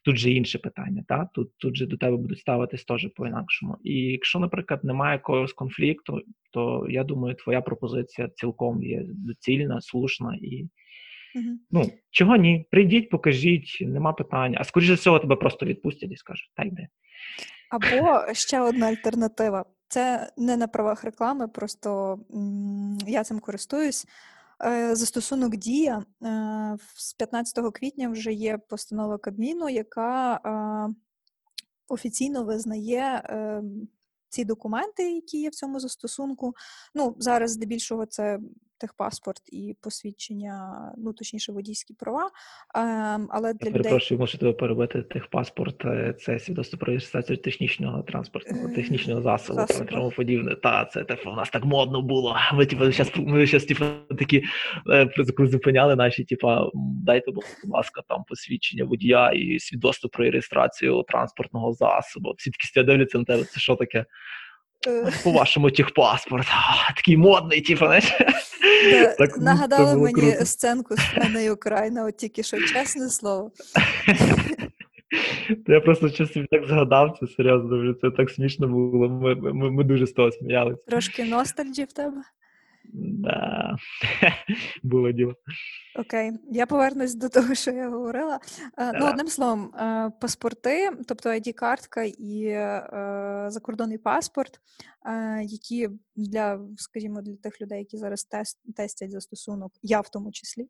[0.04, 1.28] Тут же інше питання, та?
[1.34, 3.76] Тут, тут же до тебе будуть ставитись теж по-інакшому.
[3.84, 6.20] І якщо, наприклад, немає якогось конфлікту,
[6.50, 10.68] то я думаю, твоя пропозиція цілком є доцільна, слушна і
[11.34, 11.60] Мгм.
[11.70, 12.66] ну чого ні?
[12.70, 14.54] Прийдіть, покажіть, нема питань.
[14.58, 16.88] А скоріше всього тебе просто відпустять і скажуть, та йди.
[17.70, 19.64] Або ще одна альтернатива.
[19.88, 24.06] Це не на правах реклами, просто м, я цим користуюсь.
[24.64, 30.40] Е, Застосунок Дія е, з 15 квітня вже є постанова Кабміну, яка
[31.88, 33.62] офіційно визнає е,
[34.28, 36.54] ці документи, які є в цьому застосунку.
[36.94, 38.38] Ну, зараз здебільшого це
[38.86, 40.54] техпаспорт і посвідчення,
[40.98, 42.30] ну точніше, водійські права.
[42.74, 45.02] Ем, Але Я для людей перепрошую, мушу тебе перебити.
[45.02, 49.90] Техпаспорт е, це свідоцтво про реєстрацію технічного транспортного, Е, технічного засобу, засобу.
[49.90, 50.54] тому подібне.
[50.54, 52.36] Та це типу, у нас так модно було.
[52.54, 53.84] Ми типу, щас, ми щас, типу,
[54.18, 54.44] такі
[54.90, 56.70] е, зупиняли наші, м,
[57.04, 62.34] дайте, будь ласка, там посвідчення водія і свідоцтво про реєстрацію транспортного засобу.
[62.38, 63.44] Всі такі дивляться на тебе.
[63.44, 64.04] Це що таке?
[64.86, 66.46] Е, По-вашому техпаспорт.
[66.50, 68.04] А, такий модний, типу, знаєш.
[68.90, 70.46] Да, Так, ну, нагадали мені круто.
[70.46, 73.50] сценку з «Мене Україна, от тільки що чесне слово.
[75.66, 79.08] Я просто чесно так згадав, це серйозно, це так смішно було.
[79.08, 80.82] Ми, ми, ми дуже з того сміялися.
[80.86, 82.22] Трошки ностальджі в тебе.
[82.92, 83.76] Да.
[84.82, 85.34] Було діло.
[85.98, 88.40] Окей, я повернусь до того, що я говорила.
[88.78, 94.60] Е, Ну, одним словом, е, паспорти, тобто ID-картка і е, закордонний паспорт,
[95.42, 100.66] які для, скажімо, для тих людей, які зараз тест, тестять застосунок, я в тому числі,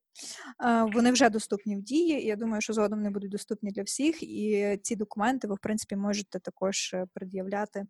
[0.92, 2.22] вони вже доступні в дії.
[2.22, 4.22] і Я думаю, що згодом вони будуть доступні для всіх.
[4.22, 7.84] І ці документи ви, в принципі, можете також пред'являти,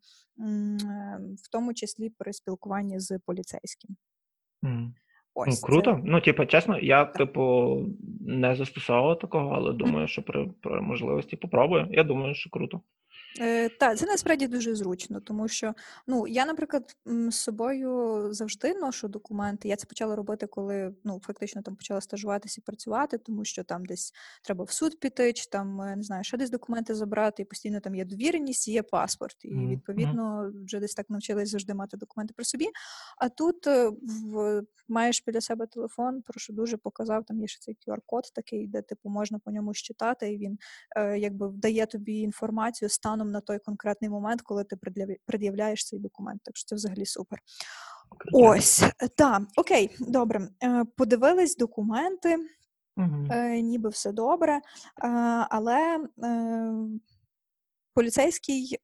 [1.44, 3.96] в тому числі при спілкуванні з поліцейським.
[4.62, 4.94] Мгм.
[5.36, 5.92] Ну, Круто.
[5.92, 6.00] це.
[6.04, 7.76] Ну, типу, чесно, я, типу,
[8.20, 11.88] не застосовував такого, але думаю, що при, при можливості попробую.
[11.90, 12.80] Я думаю, що круто.
[13.40, 15.74] Е, та, це насправді дуже зручно, тому що
[16.06, 19.68] ну я, наприклад, м, з собою завжди ношу документи.
[19.68, 23.84] Я це почала робити, коли ну фактично там почала стажуватися і працювати, тому що там
[23.84, 27.44] десь треба в суд піти, чи там е, не знаю, ще десь документи забрати, і
[27.44, 29.36] постійно там є довіреність, і є паспорт.
[29.44, 29.70] І Мгм, мгм.
[29.72, 32.66] відповідно вже десь так навчилась завжди мати документи при собі.
[33.18, 33.90] А тут е,
[34.24, 37.24] в маєш біля себе телефон, прошу дуже показав.
[37.24, 40.58] Там є ще цей QR-код такий, де типу можна по ньому щитати, і він
[40.96, 42.88] е, якби дає тобі інформацію
[43.22, 44.76] станом на той конкретний момент, коли ти
[45.26, 46.40] пред'являєш цей документ.
[46.44, 47.38] Так що це взагалі супер.
[48.32, 48.84] Ось
[49.16, 50.48] так, окей, добре.
[50.62, 52.36] Е, Подивились документи,
[53.30, 54.60] е, ніби все добре, е,
[55.50, 56.08] але
[57.94, 58.78] поліцейський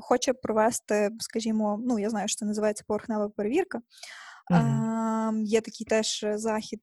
[0.00, 3.80] хоче провести, скажімо, ну я знаю, що це називається поверхнева перевірка.
[4.50, 5.40] Мгм.
[5.40, 6.82] Е, Є такий теж захід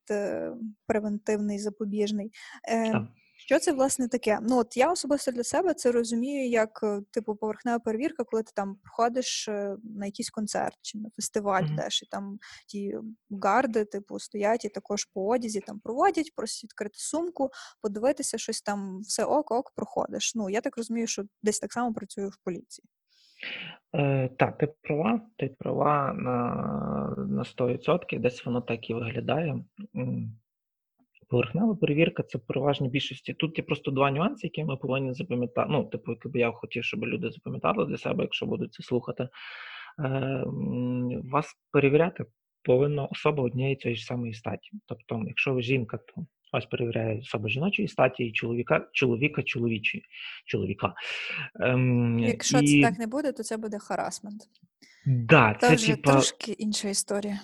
[0.88, 2.32] превентивний, запобіжний.
[2.70, 3.08] Е.
[3.46, 4.40] Що це власне таке?
[4.42, 8.52] Ну от я особисто для себе це розумію як е, типу поверхнева перевірка, коли ти
[8.56, 11.74] там приходиш е, на якийсь концерт чи на фестиваль, Мгм.
[11.74, 12.98] йдеш, і там ті
[13.44, 17.50] гарди, типу, стоять і також по одязі там проводять, просять відкрити сумку,
[17.82, 20.36] подивитися щось там, все ок, ок, проходиш.
[20.36, 22.86] Ну я так розумію, що десь так само працюю в поліції.
[23.96, 26.46] Е, так, ти права, ти права на,
[27.28, 29.64] на 100%, десь воно так і виглядає.
[31.34, 33.34] Поверхнева перевірка це в переважній більшості.
[33.34, 35.68] Тут є просто два нюанси, які ми повинні запам'ятати.
[35.72, 39.24] Ну, типу, які б я хотів, щоб люди запам'ятали для себе, якщо будуть це слухати.
[40.00, 40.44] Е,
[41.32, 42.26] вас перевіряти
[42.64, 44.72] повинна особа однієї цієї ж самої статі.
[44.86, 50.04] Тобто, якщо ви жінка, то вас перевіряє особа жіночої статі і чоловіка, чоловіка чоловічої
[50.46, 50.94] чоловіка.
[51.60, 52.68] Ем, Якщо і...
[52.68, 54.42] це так не буде, то це буде харасмент.
[55.06, 56.12] Да, Це це вже типа.
[56.12, 57.40] трошки інша історія.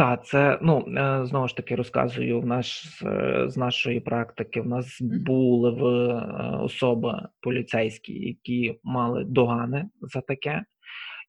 [0.00, 4.60] Та, це ну е, знову ж таки розказую в наш з, е, нашої практики.
[4.60, 10.64] В нас були в е, особи поліцейські, які мали догани за таке,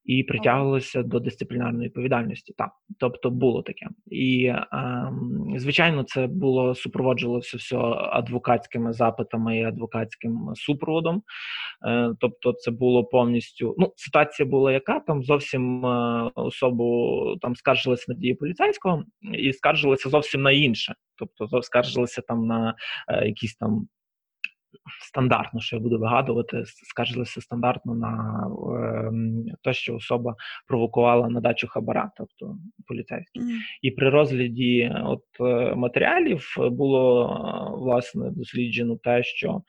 [0.04, 2.54] і притягувалися до дисциплінарної відповідальності.
[2.58, 3.86] Так, тобто було таке.
[4.06, 7.76] І ем, звичайно, це було супроводжувалося все
[8.12, 11.22] адвокатськими запитами і адвокатським супроводом.
[11.86, 13.74] Е, Тобто, це було повністю.
[13.78, 20.08] Ну, ситуація була яка там зовсім е, особу там скаржилися на дії поліцейського і скаржилися
[20.08, 20.94] зовсім на інше.
[21.16, 22.74] Тобто, скаржилися там на
[23.08, 23.88] е, якісь там
[25.00, 28.44] стандартно, що я буду вигадувати, скаржилися стандартно на
[29.08, 30.34] ем, те, що особа
[30.66, 32.56] провокувала надачу хабара, тобто
[32.86, 33.42] поліцейський.
[33.42, 33.58] Мгм.
[33.82, 39.62] І при розгляді от е, матеріалів було е, власне досліджено те, що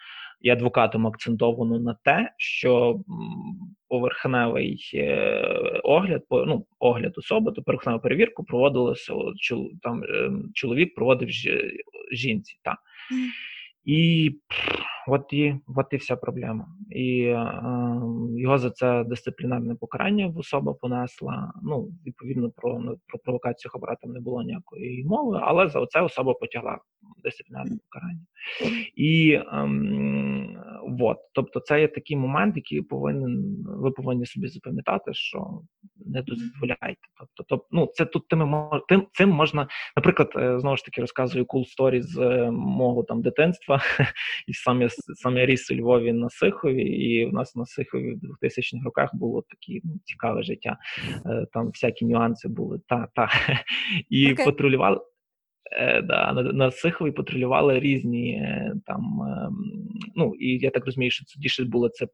[0.44, 3.00] і адвокатом акцентовано на те, що
[3.88, 9.14] поверхневий е, огляд, ну, огляд особи, то поверхневу перевірку проводилося
[9.82, 11.30] там е, чоловік проводив
[12.12, 12.60] жінці.
[12.64, 12.78] Так.
[13.12, 13.30] Мгм.
[13.86, 16.68] І пф, от і, от і вся проблема.
[16.90, 17.52] І е,
[18.38, 21.54] його за це дисциплінарне покарання в особа понесла.
[21.64, 26.02] Ну, відповідно, про, ну, про провокацію хабара там не було ніякої мови, але за це
[26.02, 26.80] особа потягла
[27.24, 28.26] дисциплінарне покарання.
[28.96, 30.58] І ем,
[31.00, 35.62] от, тобто, це є такий момент, який повинен ви повинні собі запам'ятати, що
[36.06, 37.02] не дозволяйте.
[37.20, 41.02] Тобто, тоб, ну, це тут тим, мож- тим цим можна, наприклад, е, знову ж таки
[41.02, 43.82] розказую cool story з е, мого там дитинства.
[44.48, 48.14] І сам я сам я ріс у Львові на Сихові, і в нас на Сихові
[48.14, 50.78] в 2000-х роках було таке ну, цікаве життя.
[51.26, 52.80] Е, Там всякі нюанси були.
[52.88, 53.30] Та, та.
[54.10, 54.46] І Окей.
[54.46, 55.00] патрулювали.
[55.72, 59.22] Е, да, на, на Сихові патрулювали різні е, там.
[59.22, 62.08] ем, ну і я так розумію, що тоді ще було це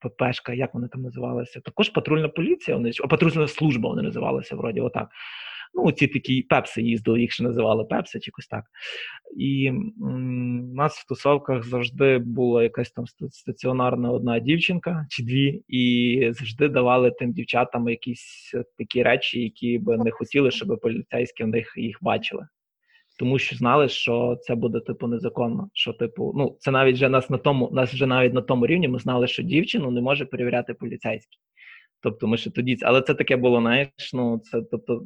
[0.00, 1.60] ППшка, як вони там називалися?
[1.60, 5.08] Також патрульна поліція, вони а патрульна служба вони називалися, вроді отак.
[5.74, 8.64] Ну, ці такі пепси їздили, їх ще називали пепси, чи якось так.
[9.36, 10.08] І у
[10.74, 17.10] нас в тусовках завжди була якась там стаціонарна одна дівчинка чи дві, і завжди давали
[17.10, 22.46] тим дівчатам якісь такі речі, які би не хотіли, щоб поліцейські в них їх бачили.
[23.18, 25.70] Тому що знали, що це буде типу незаконно.
[25.72, 28.88] Що, типу, ну це навіть вже нас на тому, нас вже навіть на тому рівні.
[28.88, 31.38] Ми знали, що дівчину не може перевіряти поліцейський.
[32.04, 35.02] Тобто ми ще тоді, але це таке було, знаєш, ну це тобто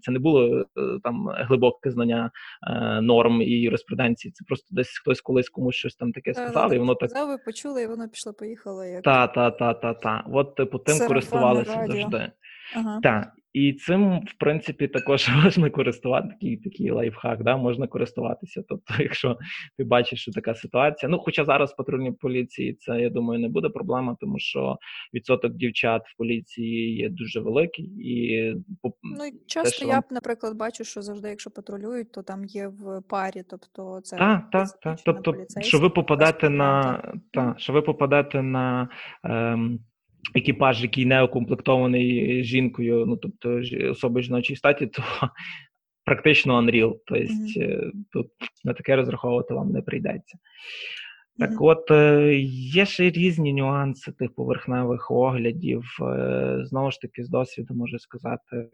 [0.00, 0.64] це не було е,
[1.02, 2.30] там глибоке знання
[2.70, 4.32] е, норм і юриспруденції.
[4.32, 7.38] Це просто десь хтось колись комусь щось там таке сказав, і воно так сказав, ви
[7.38, 8.84] почули, і воно пішло, поїхало.
[8.84, 10.24] Як та, та, та, та, та.
[10.32, 11.96] От, типу, тим користувалися радіо.
[11.96, 12.32] завжди.
[12.76, 13.00] ага.
[13.02, 18.62] Так, і цим, в принципі, також можна користувати такий, такий лайфхак, да, можна користуватися.
[18.68, 19.38] Тобто, якщо
[19.76, 21.10] ти бачиш, що така ситуація.
[21.10, 24.78] Ну, хоча зараз в патрульній поліції це, я думаю, не буде проблема, тому що
[25.14, 28.54] відсоток дівчат в поліції є дуже великий, і
[29.02, 32.68] Ну і часто що я б, наприклад, бачу, що завжди, якщо патрулюють, то там є
[32.68, 34.96] в парі, тобто це Так, так, так.
[34.96, 38.88] досвідчена Тобто, що ви попадете на та, що ви попадете на
[39.24, 39.80] ем,
[40.34, 43.60] екіпаж, який не укомплектований жінкою, ну тобто
[43.90, 45.02] особою жіночої статі, то
[46.04, 46.94] практично unreal.
[47.06, 47.24] Тобто
[47.60, 48.26] е, тут
[48.64, 50.38] на таке розраховувати вам не прийдеться.
[51.38, 52.34] Так от, е,
[52.72, 55.82] є ще різні нюанси тих поверхневих оглядів.
[56.02, 58.68] Е, Знову ж таки, з досвіду можу сказати,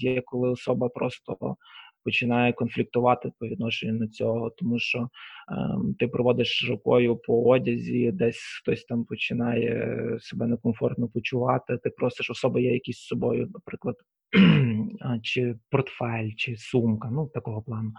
[0.00, 1.56] є коли особа просто
[2.04, 8.60] починає конфліктувати по відношенню до цього, тому що ем, ти проводиш рукою по одязі, десь
[8.62, 11.76] хтось там починає себе некомфортно почувати.
[11.76, 13.96] Ти просиш особи є якісь з собою, наприклад,
[15.22, 17.92] чи портфель, чи сумка, ну такого плану.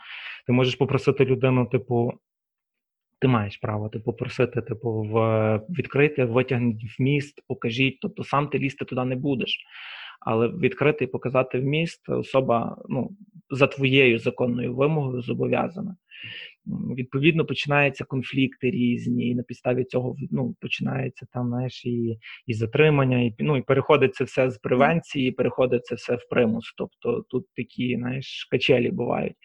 [0.48, 2.14] Ти можеш попросити людину, типу.
[3.22, 8.00] Ти маєш право типу, просити, типу, в відкрити, витягніть вміст, покажіть.
[8.02, 9.66] Тобто сам ти лізти туди не будеш.
[10.20, 13.10] Але відкрити і показати вміст особа ну,
[13.50, 15.96] за твоєю законною вимогою зобов'язана.
[16.98, 23.20] Відповідно, починаються конфлікти різні, і на підставі цього ну, починається там, знаєш, і, і затримання,
[23.22, 26.74] і, ну, і переходить це все з превенції, переходить це все в примус.
[26.78, 29.36] Тобто тут такі, знаєш, качелі бувають.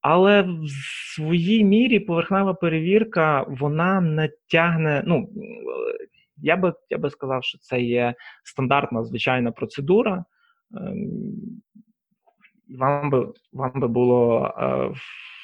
[0.00, 0.68] Але в
[1.14, 5.02] своїй мірі поверхнева перевірка вона не тягне.
[5.06, 5.28] Ну
[6.42, 10.24] я би я би сказав, що це є стандартна звичайна процедура.
[10.76, 11.62] Ем,
[12.78, 14.94] Вам би вам би було е,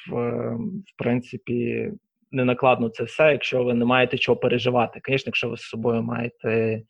[0.09, 1.91] в, в принципі
[2.31, 5.01] не накладно це все, якщо ви не маєте чого переживати.
[5.05, 6.81] Звісно, якщо ви з собою маєте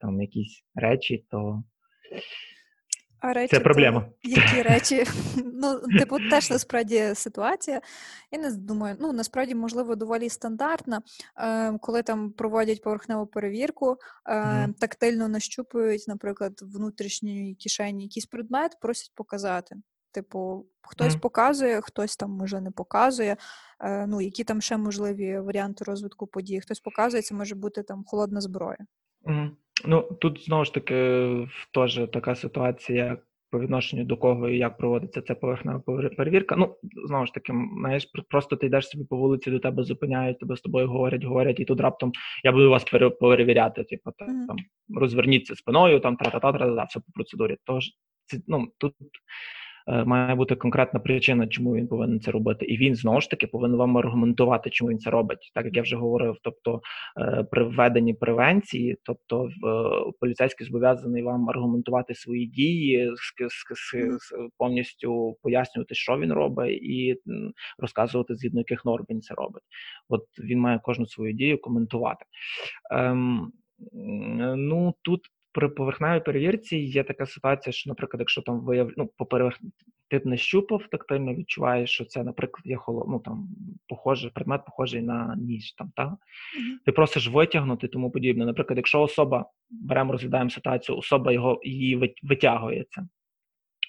[0.00, 1.62] там якісь речі, то
[3.20, 4.08] А речі, це то проблема.
[4.22, 5.04] які речі?
[5.36, 7.80] Ну, типу, теж насправді ситуація.
[8.30, 11.02] Я не думаю, ну насправді, можливо, доволі стандартна,
[11.38, 14.74] е, коли там проводять поверхневу перевірку, е, Мгм.
[14.74, 19.76] тактильно нащупують, наприклад, внутрішній кишені якийсь предмет, просять показати.
[20.12, 21.20] Типу, хтось Мгм.
[21.20, 23.36] показує, хтось там може не показує.
[23.80, 26.60] Е, ну, які там ще можливі варіанти розвитку подій.
[26.60, 28.78] Хтось показує, це може бути там холодна зброя.
[29.84, 33.18] Ну тут знову ж таки теж така ситуація
[33.50, 35.80] по відношенню до кого і як проводиться ця поверхнева
[36.16, 36.56] перевірка.
[36.56, 40.56] Ну знову ж таки, знаєш, просто ти йдеш собі по вулиці, до тебе зупиняють, тебе
[40.56, 42.12] з тобою говорять, говорять, і тут раптом
[42.44, 42.84] я буду вас
[43.20, 43.84] перевіряти.
[43.84, 44.46] Типу, та, Мгм.
[44.46, 44.56] там
[45.00, 47.56] розверніться спиною, там тра-та-та, тра-та-та, все по процедурі.
[47.64, 47.90] Тож
[48.26, 48.94] це ну тут.
[49.86, 53.46] Е, Має бути конкретна причина, чому він повинен це робити, і він знову ж таки
[53.46, 56.36] повинен вам аргументувати, чому він це робить, так як я вже говорив.
[56.42, 56.80] Тобто,
[57.20, 59.50] е, при введенні превенції, тобто е,
[60.20, 63.10] поліцейський зобов'язаний вам аргументувати свої дії,
[64.58, 67.20] повністю пояснювати, що він робить, і
[67.78, 69.62] розказувати згідно яких норм він це робить.
[70.08, 72.24] От він має кожну свою дію коментувати.
[72.90, 73.52] Ем,
[74.56, 75.20] ну тут
[75.56, 78.90] при поверхневій перевірці є така ситуація, що, наприклад, якщо там вияв...
[78.96, 79.58] ну, по поверх...
[80.08, 83.06] ти б не щупав тактильно, відчуваєш, що це, наприклад, є холо...
[83.08, 83.48] ну, там,
[83.88, 85.72] похоже, предмет похожий на ніж.
[85.72, 86.04] Там, та?
[86.04, 86.18] Мгм.
[86.84, 88.46] Ти просиш витягнути тому подібне.
[88.46, 93.02] Наприклад, якщо особа, беремо, розглядаємо ситуацію, особа його її вит- витягує це.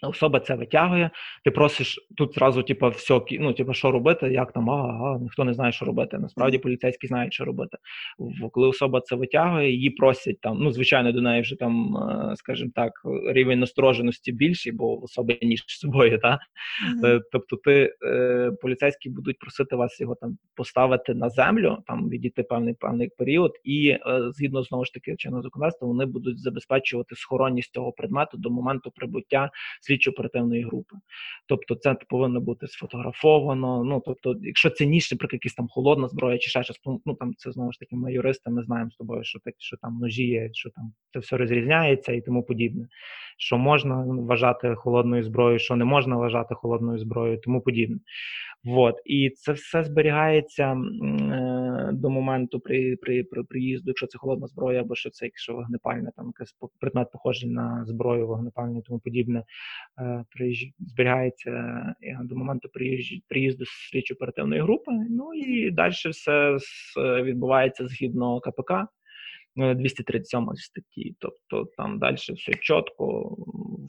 [0.02, 1.10] Особа це витягує,
[1.44, 5.54] ти просиш тут зразу, типу, все, ну, типу, що робити, як там, ага, ніхто не
[5.54, 6.18] знає, що робити.
[6.18, 7.78] Насправді поліцейські знають, що робити.
[8.52, 12.72] Коли особа це витягує, її просять там, ну, звичайно, до неї вже там, е, скажімо
[12.76, 12.92] так,
[13.28, 16.40] рівень настороженості більший, бо в особи ніж з собою, та?
[17.04, 22.44] Е, Тобто, ти е, поліцейські будуть просити вас його там поставити на землю, там відійти
[22.44, 23.98] певний певний період, і
[24.30, 29.50] згідно знову ж таки чинного законодавства, вони будуть забезпечувати схоронність цього предмету до моменту прибуття
[29.88, 30.96] слідчо-оперативної групи.
[31.48, 33.84] Тобто, це повинно бути сфотографовано.
[33.84, 37.34] Ну тобто, якщо це ніж, наприклад, якась там холодна зброя чи ще щось, ну там
[37.38, 40.28] це знову ж таки ми юристи, ми знаємо з тобою, що так, що там ножі
[40.28, 42.88] є, що там це все розрізняється і тому подібне.
[43.38, 48.00] Що можна вважати холодною зброєю, що не можна вважати холодною зброєю, тому подібне.
[48.68, 48.96] Вот.
[49.06, 54.82] І це все зберігається е, до моменту при, при, при приїзду, якщо це холодна зброя,
[54.82, 59.44] або що це якщо вогнепальна, там якийсь предмет похожий на зброю вогнепальну і тому подібне,
[60.00, 61.52] е, приїжд- зберігається
[62.04, 64.92] е, до моменту приїжд- приїзду слідчо оперативної групи.
[65.10, 66.58] Ну і далі все
[67.24, 68.88] відбувається згідно КПК.
[69.58, 71.16] Е, 237 статті.
[71.20, 73.38] Тобто там далі все чітко,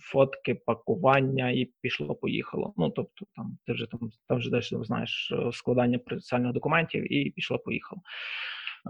[0.01, 2.73] фотки, пакування і пішло-поїхало.
[2.77, 7.31] Ну тобто, там ти вже там, там вже далі знаєш е, складання процесуальних документів і
[7.31, 8.01] пішло-поїхало.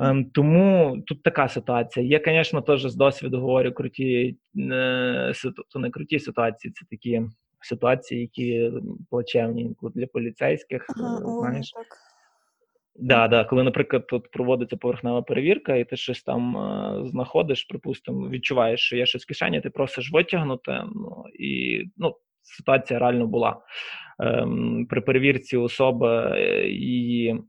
[0.01, 2.07] Ем, тому тут така ситуація.
[2.07, 7.23] Є, звісно, теж з досвіду говорю круті е, ситу- то не круті ситуації, це такі
[7.61, 8.73] ситуації, які
[9.11, 10.87] плачевні для поліцейських.
[10.97, 11.71] Ага, е, знаєш.
[11.71, 11.87] так.
[13.01, 18.29] Да, да, коли, наприклад, тут проводиться поверхнева перевірка, і ти щось там е, знаходиш, припустимо,
[18.29, 20.83] відчуваєш, що є щось в кишені, ти просиш витягнути.
[20.95, 23.61] Ну і ну, ситуація реально була.
[24.23, 24.47] Е,
[24.89, 27.41] при перевірці особи е, її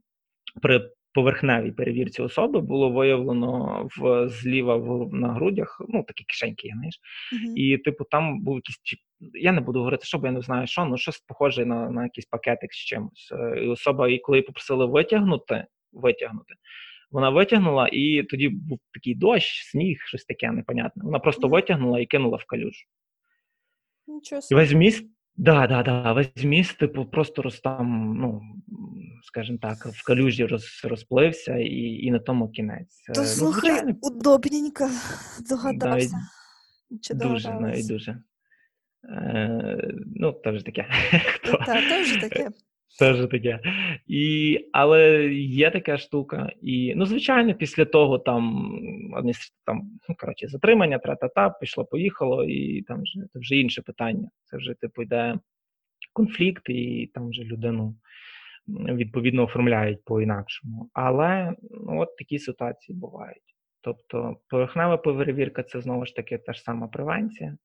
[0.62, 7.00] при поверхневій перевірці особи було виявлено в зліва в на грудях, ну такі кишеньки, знаєш,
[7.32, 7.56] Мгм.
[7.56, 8.80] і, типу, там був якийсь.
[9.20, 12.02] Я не буду говорити, що, бо я не знаю, що, ну щось похоже на, на
[12.04, 13.32] якийсь пакетик з чимось.
[13.32, 16.54] Е, І особа, і коли її попросили витягнути, витягнути,
[17.10, 21.02] вона витягнула, і тоді був такий дощ, сніг, щось таке непонятне.
[21.04, 21.50] Вона просто Мгм.
[21.52, 22.84] витягнула і кинула в калюжу.
[24.06, 25.04] Нічого І весь міст,
[25.36, 28.42] да, да, да, весь міст, типу, просто роз там, ну,
[29.22, 33.02] скажімо так, в калюжі роз, розплився, і, і на тому кінець.
[33.14, 34.90] То ну, слухай, звичайно, удобненько
[35.48, 35.78] догадався.
[35.78, 36.16] догадався.
[37.02, 37.86] Чи дуже, навіть догадалась?
[37.86, 38.22] дуже.
[39.04, 40.86] Е, ну, теж таке.
[41.34, 41.52] Хто?
[41.66, 42.50] то вже таке.
[42.98, 43.60] Теж таке.
[44.06, 46.52] І, але є така штука.
[46.62, 48.72] І, ну, звичайно, після того там,
[49.66, 54.28] там ну, коротше, затримання, тра-та-та, пішло, поїхало, і там вже, це вже інше питання.
[54.44, 55.38] Це вже, типу, йде
[56.12, 57.96] конфлікт, і там вже людину
[58.68, 60.90] відповідно оформляють по-інакшому.
[60.92, 63.42] Але ну, от такі ситуації бувають.
[63.80, 67.56] Тобто, поверхнева перевірка це знову ж таки та ж сама превенція.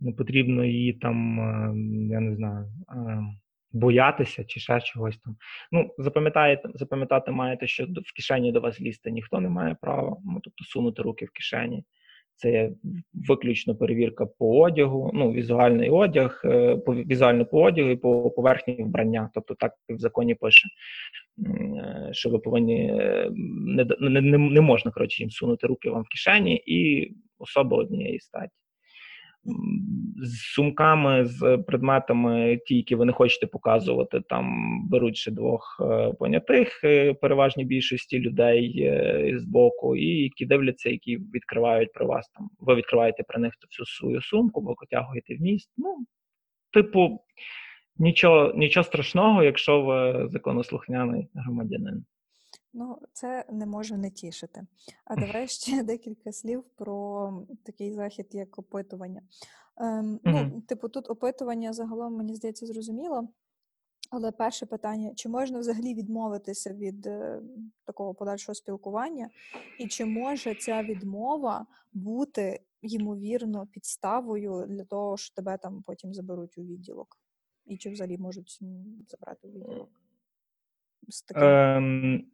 [0.00, 1.74] Не потрібно її там, е,
[2.10, 3.22] я не знаю, е,
[3.72, 5.36] боятися чи ще чогось там.
[5.72, 5.94] Ну,
[6.74, 11.02] запам'ятати маєте, що в кишені до вас лізти ніхто не має права, ну, тобто сунути
[11.02, 11.84] руки в кишені.
[12.34, 12.70] Це
[13.28, 18.82] виключно перевірка по одягу, ну, візуальний одяг, е, по візуально по одягу і по поверхні
[18.82, 19.30] вбрання.
[19.34, 20.68] Тобто так в законі пише,
[21.38, 23.30] е, що ви повинні е,
[23.66, 28.52] не, не, не можна коротше, їм сунути руки вам в кишені і особа однієї статі.
[30.22, 34.54] З сумками, з предметами, ті, які ви не хочете показувати, там
[34.88, 40.90] беруть ще двох е, понятих, е, переважній більшості людей е, з боку, і які дивляться,
[40.90, 42.50] які відкривають при вас там.
[42.58, 45.70] Ви відкриваєте при них всю свою сумку, бо потягуєте в міст.
[45.76, 46.06] Ну,
[46.72, 47.20] типу,
[47.96, 52.04] нічого, нічого страшного, якщо ви законослухняний громадянин.
[52.72, 54.66] Ну, це не може не тішити.
[55.04, 59.22] А давай ще декілька слів про такий захід, як опитування.
[59.76, 63.28] Ем, ну, типу, тут опитування загалом, мені здається, зрозуміло.
[64.10, 67.42] Але перше питання: чи можна взагалі відмовитися від е,
[67.84, 69.30] такого подальшого спілкування,
[69.78, 76.58] і чи може ця відмова бути ймовірно підставою для того, що тебе там потім заберуть
[76.58, 77.18] у відділок?
[77.66, 78.58] І чи взагалі можуть
[79.08, 79.99] забрати у відділок?
[81.34, 82.24] Ем,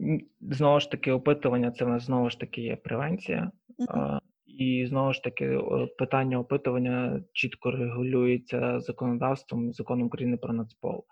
[0.40, 3.50] знову ж таки, опитування це в нас знову ж таки є превенція.
[3.88, 5.60] А, І знову ж таки,
[5.98, 11.04] питання опитування чітко регулюється законодавством, законом України про Нацпол.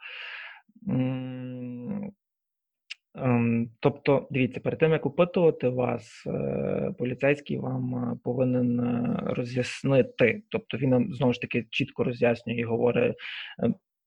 [0.88, 2.12] Ем,
[3.80, 10.42] Тобто, дивіться, перед тим як опитувати вас, е, поліцейський вам е, повинен е, роз'яснити.
[10.48, 13.16] Тобто він нам знову ж таки чітко роз'яснює і говорить,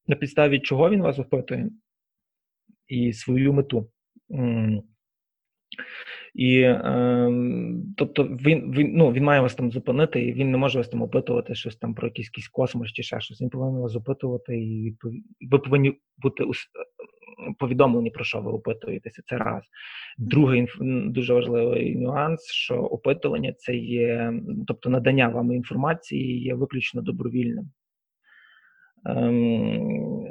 [0.07, 1.69] на підставі чого він вас опитує,
[2.87, 3.89] і свою мету.
[6.35, 7.31] І е,
[7.97, 11.01] тобто він, він, ну, він має вас там зупинити, і він не може вас там
[11.01, 13.41] опитувати щось там про якийсь, якийсь космос чи ще щось.
[13.41, 14.97] Він повинен вас опитувати, і
[15.51, 16.45] ви повинні бути
[17.59, 19.21] повідомлені, про що ви опитуєтеся.
[19.25, 19.63] Це раз.
[20.17, 20.67] Другий
[21.05, 24.33] дуже важливий нюанс, що опитування це є,
[24.67, 27.69] тобто надання вам інформації є виключно добровільним.
[29.07, 30.25] Ем,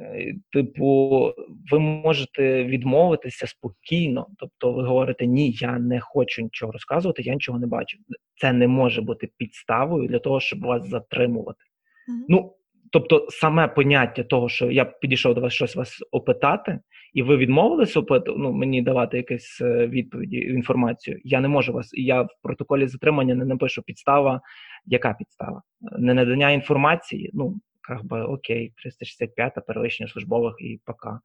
[0.52, 1.32] типу,
[1.70, 7.58] ви можете відмовитися спокійно, тобто ви говорите, ні, я не хочу нічого розказувати, я нічого
[7.58, 7.98] не бачу.
[8.40, 11.64] Це не може бути підставою для того, щоб вас затримувати.
[12.08, 12.24] Мгм.
[12.28, 12.54] Ну,
[12.92, 16.80] тобто, саме поняття того, що я підійшов до вас щось вас опитати,
[17.12, 21.20] і ви відмовились опиту, ну, мені давати якісь е, відповіді, інформацію.
[21.24, 21.90] Я не можу вас.
[21.94, 24.40] Я в протоколі затримання не напишу підстава.
[24.86, 25.62] Яка підстава?
[25.98, 27.30] Не надання інформації.
[27.34, 31.20] Ну, как би окей, 365 перевищення службових і пока.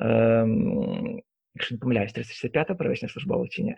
[0.00, 1.20] Ем,
[1.54, 3.74] якщо не помиляюсь, 365 перевищення службове чи ні?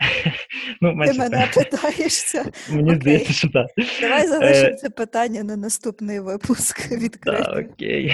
[0.81, 1.64] ну, Ти мене це.
[1.64, 2.45] питаєшся.
[2.70, 3.01] Мені Окей.
[3.01, 3.66] здається, що так.
[4.01, 6.79] Давай Е, залишимо це питання на наступний випуск
[7.25, 8.12] Так, окей.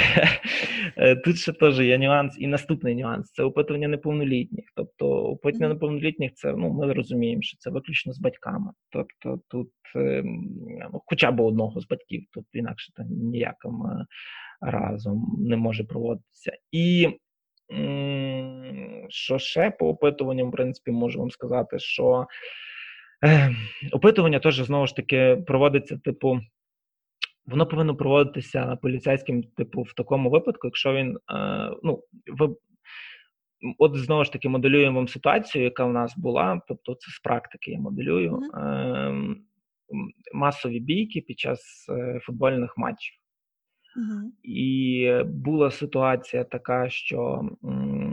[0.97, 4.65] Е, Тут ще теж є нюанс, і наступний нюанс це опитування неповнолітніх.
[4.75, 5.75] Тобто, опитування Мгм.
[5.77, 8.73] неповнолітніх це ну ми розуміємо, що це виключно з батьками.
[8.91, 10.49] Тобто тут ем,
[10.93, 14.07] ну, хоча б одного з батьків, тут інакше то ніяким е,
[14.61, 16.53] разом не може проводитися.
[16.73, 17.09] І
[19.09, 22.27] що ще по опитуванням, в принципі, можу вам сказати, що
[23.25, 23.51] е,
[23.93, 26.41] опитування теж знову ж таки проводиться, типу.
[27.47, 32.57] Воно повинно проводитися поліцейським, типу, в такому випадку, якщо він е, ну ви
[33.79, 37.71] от знову ж таки моделюємо вам ситуацію, яка в нас була, тобто це з практики
[37.71, 43.15] я моделюю ем, м, масові бійки під час е, футбольних матчів.
[44.43, 47.49] І була ситуація така, що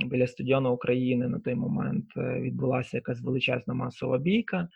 [0.06, 4.70] біля стадіону України на той момент е, відбулася якась величезна масова бійка.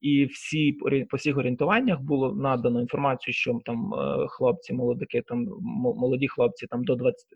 [0.00, 0.72] І всі
[1.10, 5.48] по всіх орієнтуваннях було надано інформацію, що там е, хлопці, молодики, там
[5.96, 7.26] молоді хлопці там до 20,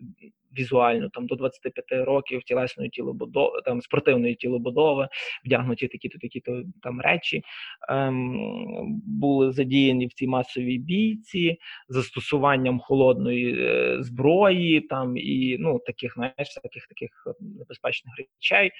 [0.59, 5.09] візуально там до 25 років тілесної тілобудови, там спортивної тілобудови,
[5.45, 7.43] вдягнуті такі-то такі-то там речі,
[7.89, 16.15] ем, були задіяні в цій масовій бійці застосуванням холодної е, зброї, там і ну таких
[16.15, 16.55] знаєш,
[16.89, 18.71] таких е, небезпечних речей,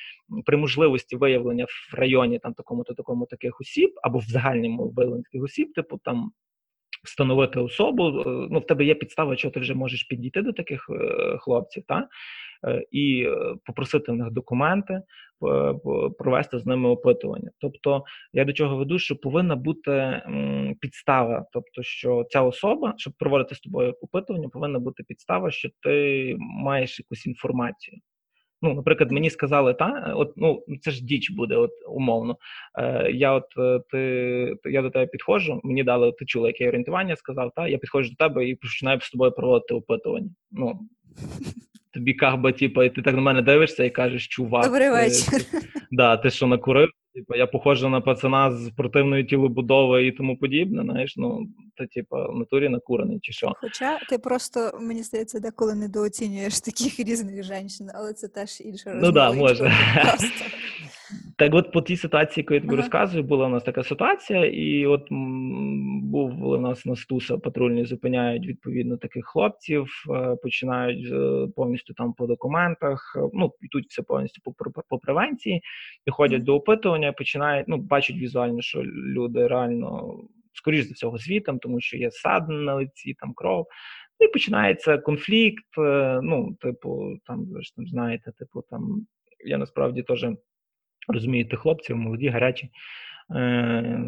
[0.47, 5.43] при можливості виявлення в районі там такому-то такому таких осіб, або в загальному виявленні таких
[5.43, 6.33] осіб, типу там.
[7.05, 10.91] Встановити особу, е, ну в тебе є підстава, що ти вже можеш підійти до таких
[10.91, 12.09] е, хлопців, та
[12.67, 13.29] е, і
[13.65, 15.03] попросити в них документи,
[16.19, 17.51] провести з ними опитування.
[17.59, 20.23] Тобто я до чого веду, що повинна бути
[20.81, 26.37] підстава, тобто, що ця особа, щоб проводити з тобою опитування, повинна бути підстава, що ти
[26.39, 28.01] маєш якусь інформацію.
[28.63, 32.37] Ну, наприклад, мені сказали, та от ну це ж діч буде, от умовно.
[32.79, 36.69] Е, я от е, ти, ти- я до тебе підходжу, мені дали, ти чула, яке
[36.69, 40.31] орієнтування, сказав, та я підходжу до тебе і починаю з тобою проводити опитування.
[40.51, 40.81] Ну
[41.95, 45.41] тобі кахба, типу, і ти так на мене дивишся і кажеш, чувак, Добрий ти- вечір.
[45.91, 46.89] Да, ти що накурив?
[47.15, 50.83] Типу, я похожа на пацана з спортивної тілобудови і тому подібне.
[50.83, 53.53] Знаєш, ну ти, типу, в натурі накурений чи що.
[53.61, 59.13] Хоча ти просто, мені здається, деколи недооцінюєш таких різних жінок, але це теж інша Ну
[59.13, 59.73] да, може.
[59.95, 60.27] подкасту.
[61.37, 62.83] Так, от по тій ситуації, яку я тобі Ага.
[62.83, 65.07] розказую, була у нас така ситуація, і от
[66.03, 72.13] був у нас на стуса патрульні зупиняють відповідно таких хлопців, е, починають е, повністю там
[72.13, 75.63] по документах, е, ну йдуть все повністю по, по, по превенції,
[76.07, 76.45] доходять Мгм.
[76.45, 80.19] до опитування, починають, ну бачать візуально, що люди реально,
[80.53, 83.67] скоріш за всього, світом, тому що є сад на лиці, там кров.
[84.21, 85.65] І починається конфлікт.
[86.23, 89.07] Ну, типу, там ви ж там знаєте, типу, там
[89.45, 90.27] я насправді теж
[91.09, 92.71] розумію тих хлопців, молоді, гарячі.
[93.31, 94.01] Е,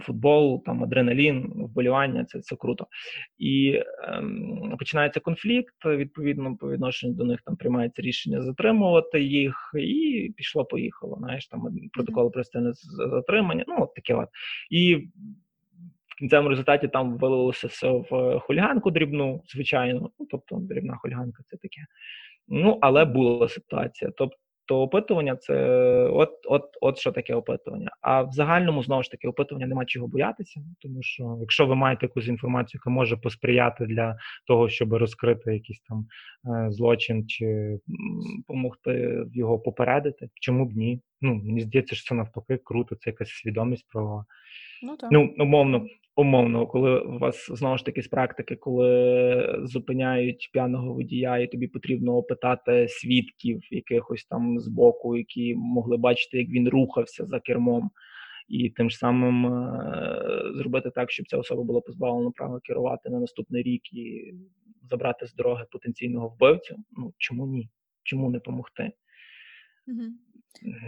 [0.00, 2.86] Футбол, там адреналін, вболівання це, це круто.
[3.38, 5.74] І ем, починається конфлікт.
[5.86, 11.16] Відповідно, по відношенню до них там приймається рішення затримувати їх, і пішло-поїхало.
[11.18, 11.62] Знаєш, там
[11.92, 13.64] протокол про стане затримання.
[13.68, 14.28] Ну, от таке от.
[14.70, 14.96] І
[16.06, 20.10] в кінцевому результаті там вилилося все в хуліганку дрібну, звичайно.
[20.18, 21.80] Ну, тобто дрібна хуліганка це таке.
[22.48, 24.10] Ну, але була ситуація.
[24.16, 24.36] Тобто
[24.74, 25.54] опитування це
[26.12, 27.90] от, от, от що таке опитування.
[28.00, 32.06] А в загальному знову ж таки опитування нема чого боятися, тому що якщо ви маєте
[32.06, 36.06] якусь інформацію, яка може посприяти для того, щоб розкрити якийсь там
[36.54, 37.78] е, злочин чи
[38.38, 41.00] допомогти його попередити, чому б ні?
[41.20, 44.24] Ну мені здається, що це навпаки круто, це якась свідомість правова.
[44.82, 45.10] Ну так.
[45.12, 51.38] Ну, умовно, умовно, коли у вас знову ж таки з практики, коли зупиняють п'яного водія,
[51.38, 57.26] і тобі потрібно опитати свідків якихось там з боку, які могли бачити, як він рухався
[57.26, 57.90] за кермом,
[58.48, 63.20] і тим ж самим е- зробити так, щоб ця особа була позбавлена права керувати на
[63.20, 64.34] наступний рік і
[64.90, 66.76] забрати з дороги потенційного вбивцю.
[66.96, 67.68] Ну чому ні?
[68.02, 68.92] Чому не допомогти?
[69.86, 70.18] Мгм.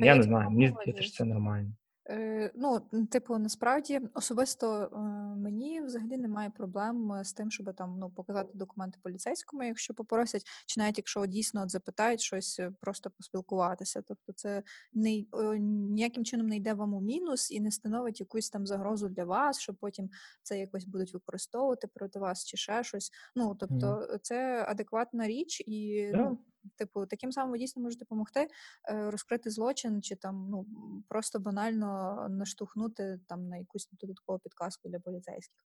[0.00, 1.72] Я я не знаю, мені здається, що це нормально.
[2.10, 2.80] Е, ну,
[3.10, 4.98] типу, насправді особисто е,
[5.36, 10.42] мені взагалі немає проблем е, з тим, щоб там ну показати документи поліцейському, якщо попросять,
[10.66, 14.02] чи навіть якщо дійсно от запитають щось, просто поспілкуватися.
[14.02, 15.24] Тобто, це не
[15.58, 19.60] ніяким чином не йде вам у мінус і не становить якусь там загрозу для вас,
[19.60, 20.10] що потім
[20.42, 23.10] це якось будуть використовувати проти вас чи ще щось.
[23.36, 26.18] Ну тобто, е, це адекватна річ, і Да.
[26.18, 26.38] ну,
[26.76, 28.48] типу, таким самим ви дійсно можете допомогти
[28.90, 30.66] е, розкрити злочин, чи там ну
[31.08, 35.58] просто банально наштовхнути там на якусь додаткову підказку для поліцейських.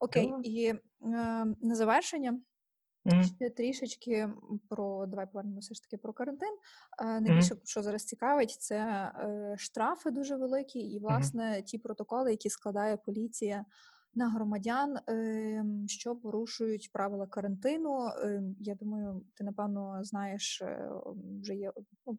[0.00, 0.40] Окей, Да.
[0.42, 0.78] і е,
[1.60, 2.40] на завершення
[3.36, 4.28] Ще трішечки
[4.68, 6.56] про давай повернемося ж таки про карантин.
[6.98, 12.50] Е, Найбільше, що зараз цікавить, це е, штрафи дуже великі, і власне ті протоколи, які
[12.50, 13.64] складає поліція
[14.16, 17.98] на громадян, ем, що порушують правила карантину.
[18.22, 20.90] Ем, Я думаю, ти напевно знаєш, е,
[21.42, 21.72] вже є
[22.06, 22.18] ну,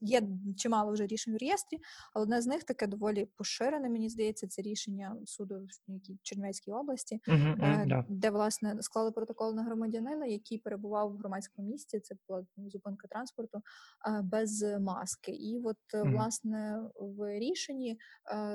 [0.00, 0.22] Є
[0.56, 1.78] чимало вже рішень в реєстрі,
[2.14, 7.20] але одне з них таке доволі поширене, мені здається, це рішення суду в Чернівецькій області,
[7.28, 12.00] е, де власне склали протокол на громадянина, який перебував в громадському місці.
[12.00, 15.32] Це була зупинка транспорту е, без маски.
[15.32, 17.98] І от е, власне в рішенні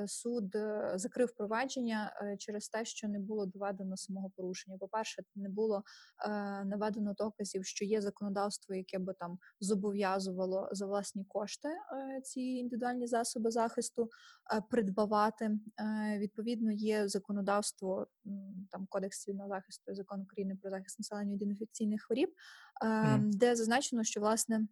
[0.06, 0.56] суд
[0.94, 4.78] закрив провадження через те, що не було доведено самого порушення.
[4.78, 5.82] По перше, не було
[6.64, 13.06] наведено доказів, що є законодавство, яке би там зобов'язувало за власні кошти е, ці індивідуальні
[13.06, 14.10] засоби захисту
[14.70, 15.44] придбавати.
[15.44, 18.06] Е, Відповідно, є законодавство
[18.70, 22.34] там Кодекс цивільного захисту закон України про захист населення від інфекційних хворіб,
[22.84, 23.30] Мгм.
[23.30, 24.66] де зазначено, що власне.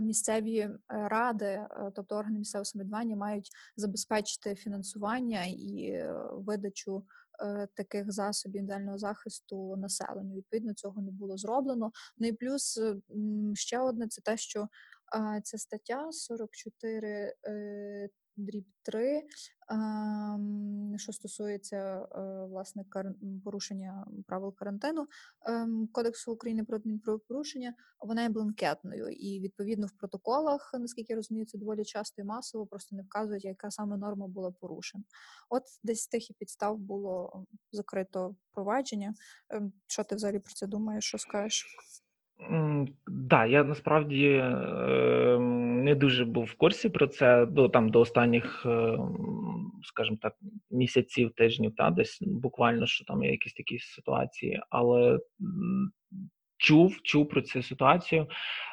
[0.00, 7.04] Місцеві ради, тобто органи місцевого самоврядування, мають забезпечити фінансування і видачу
[7.74, 10.34] таких засобів індивідуального захисту населенню.
[10.36, 11.92] Відповідно, цього не було зроблено.
[12.18, 12.80] Ну і плюс
[13.54, 14.68] ще одне це те, що
[15.42, 19.22] ця стаття 44 е, дріб 3,
[19.70, 22.84] ем, що стосується е, власне
[23.44, 25.06] порушення правил карантину
[25.46, 29.08] ем, Кодексу України про адмінправопорушення, вона є бланкетною.
[29.08, 33.44] І відповідно в протоколах, наскільки я розумію, це доволі часто і масово, просто не вказують,
[33.44, 35.04] яка саме норма була порушена.
[35.48, 39.14] От десь тих і підстав було закрито провадження.
[39.48, 41.04] Ем, Що ти взагалі про це думаєш?
[41.04, 41.66] Що скажеш?
[42.40, 45.38] М, Да, я насправді е,
[45.84, 50.34] не дуже був в курсі про це до там до останніх, е, м, скажімо так,
[50.70, 55.90] місяців, тижнів, та десь буквально, що там є якісь такі ситуації, але м,
[56.58, 58.26] чув, чув про цю ситуацію,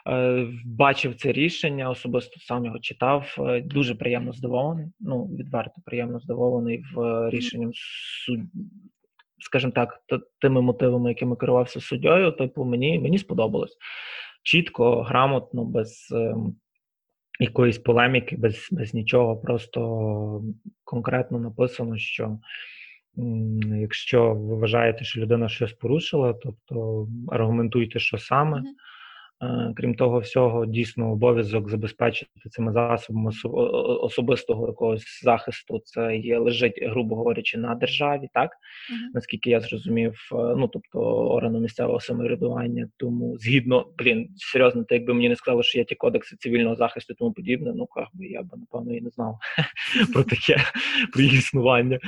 [0.08, 3.36] е, бачив це рішення, особисто сам його читав.
[3.40, 4.88] е, Дуже приємно здивований.
[5.00, 8.40] Ну, відверто приємно здивований в е, рішенням суд
[9.42, 10.00] скажімо так,
[10.42, 13.78] тими мотивами, якими керувався суддєю, типу, мені, мені сподобалось.
[14.44, 16.56] Чітко, грамотно, без ем,
[17.40, 20.42] якоїсь полеміки, без, без нічого, просто
[20.84, 22.40] конкретно написано, що
[23.18, 28.64] м, якщо ви вважаєте, що людина щось порушила, тобто аргументуйте, що саме.
[29.42, 33.32] Е, Крім того всього, дійсно обов'язок забезпечити цими засобами
[34.02, 35.82] особистого якогось захисту.
[35.86, 38.52] Це є лежить, грубо говорячи, на державі, так
[38.92, 39.12] Мгм.
[39.14, 42.88] наскільки я зрозумів, е, ну тобто органу місцевого самоврядування.
[42.98, 47.14] Тому згідно, блін, серйозно, то якби мені не сказали, що є ті кодекси цивільного захисту
[47.14, 49.40] і тому подібне, ну як би я б напевно і не знав
[50.14, 50.58] про таке,
[51.14, 52.00] про їх існування.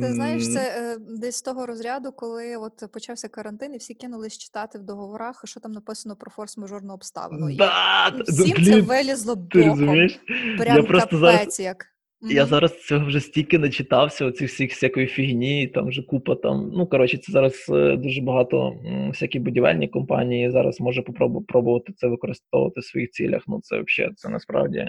[0.00, 3.94] Ти знаєш, Ем, це е, десь з того розряду, коли от почався карантин, і всі
[3.94, 7.56] кинулись читати в договорах, що там написано про форс-мажорну обставину.
[7.56, 10.08] Да, і всім всім це вилізло боком.
[10.58, 11.60] Прям я просто зараз капець
[12.22, 12.32] як.
[12.32, 16.70] Я зараз цього вже стільки начитався, оцих всіх всякої фігні, там вже купа там.
[16.74, 18.74] Ну коротше, це зараз е, дуже багато
[19.08, 23.42] всякі будівельні компанії зараз може попробу- пробувати це використовувати в своїх цілях.
[23.46, 24.88] Ну це взагалі це насправді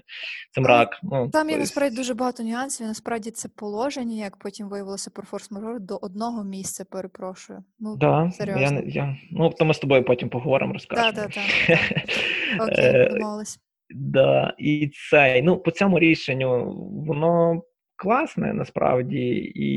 [0.51, 0.99] це мрак.
[1.03, 2.85] Ну Там є насправді дуже багато нюансів.
[2.85, 7.63] і Насправді це положення, як потім виявилося про форс-мажор, до одного місця, перепрошую.
[7.79, 8.81] Ну, да, я серйозно.
[8.85, 9.17] я.
[9.31, 11.11] Ну то ми з тобою потім поговоримо, розкажемо.
[11.11, 12.63] Та-та-та, та.
[12.63, 13.59] Окей, Е, домовились.
[13.89, 16.71] Да, і цей, ну, по цьому рішенню
[17.07, 17.61] воно
[17.95, 19.69] класне насправді, і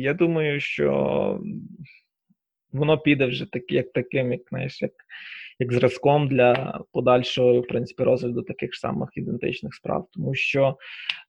[0.00, 1.40] я думаю, що
[2.72, 4.92] воно піде вже так, як таким, як знаєш, як,
[5.58, 10.06] як зразком для подальшого, в принципі, розгляду таких ж самих ідентичних справ.
[10.12, 10.76] Тому що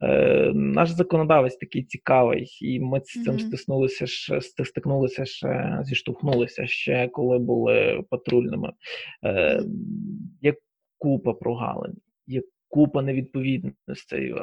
[0.03, 3.39] е, наш законодавець такий цікавий, і ми з цим Мгм.
[3.39, 8.71] стиснулися ще, ст- стикнулися ще, зіштовхнулися ще, коли були патрульними.
[9.23, 10.53] Е, Мгм.
[10.99, 11.93] Купа прогалин,
[12.27, 14.35] є купа невідповідностей.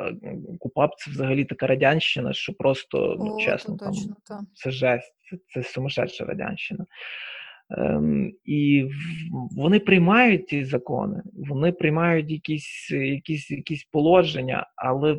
[0.59, 4.41] Купап це взагалі така радянщина, що просто, ну О, чесно, там точно, та.
[4.55, 6.87] це жесть, це, це сумасшедша радянщина.
[7.71, 8.89] Ем, і
[9.57, 15.17] вони приймають ці закони, вони приймають якісь, якісь, якісь положення, але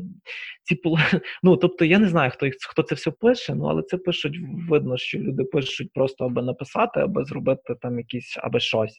[0.64, 0.98] ці поло-
[1.44, 4.38] ну, тобто я не знаю, хто їх хто це все пише, ну але це пишуть,
[4.70, 8.98] видно, що люди пишуть просто аби написати, аби зробити там якісь аби щось.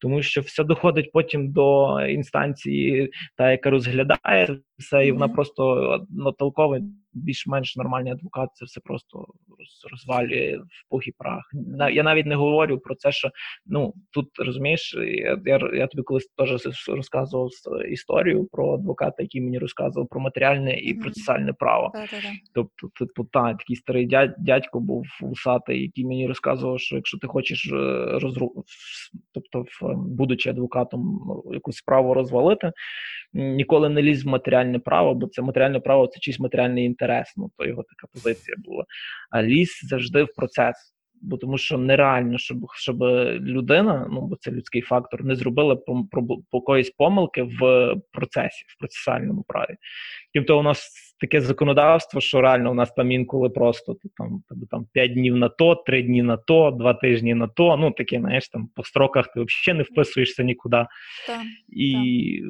[0.00, 6.82] Тому що все доходить потім до інстанції, та яка розглядає все, і вона просто натолковий,
[7.12, 9.26] більш-менш нормальний адвокат, це все просто
[9.90, 11.42] розвалює в пух і прах.
[11.92, 13.30] Я навіть не говорю про це, що
[13.66, 17.48] ну тут розумієш, я, я, я тобі колись теж розказував
[17.88, 21.92] історію про адвоката, який мені розказував про матеріальне і процесуальне право.
[22.54, 27.26] Тобто, типу, та такий старий дядь, дядько був вусатий, який мені розказував, що якщо ти
[27.26, 28.64] хочеш е, розру...
[29.32, 29.64] тобто,
[29.96, 31.20] будучи адвокатом,
[31.52, 32.72] якусь справу розвалити,
[33.32, 37.34] ніколи не лізь в матеріальне право, бо це матеріальне право це чийсь матеріальний інтерес.
[37.36, 38.84] Ну то його така позиція була.
[39.30, 40.94] А ліс завжди в процес.
[41.22, 43.02] Бо тому що нереально, щоб щоб
[43.40, 48.64] людина, ну бо це людський фактор, не зробила по, по, по якоїсь помилки в процесі,
[48.68, 49.76] в процесуальному праві.
[50.32, 54.86] Крім у нас таке законодавство, що реально у нас там інколи просто ти там там
[54.92, 57.76] 5 днів на то, 3 дні на то, 2 тижні на то.
[57.76, 60.86] Ну таке, знаєш, там по строках ти взагалі не вписуєшся нікуди.
[61.26, 61.42] Та.
[61.68, 62.42] І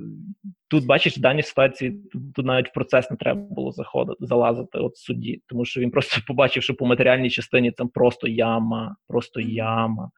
[0.69, 4.79] тут бачиш, в даній ситуації тут, тут навіть в процес не треба було заходити, залазити
[4.79, 9.41] от судді, тому що він просто побачив, що по матеріальній частині там просто яма, просто
[9.41, 10.11] яма.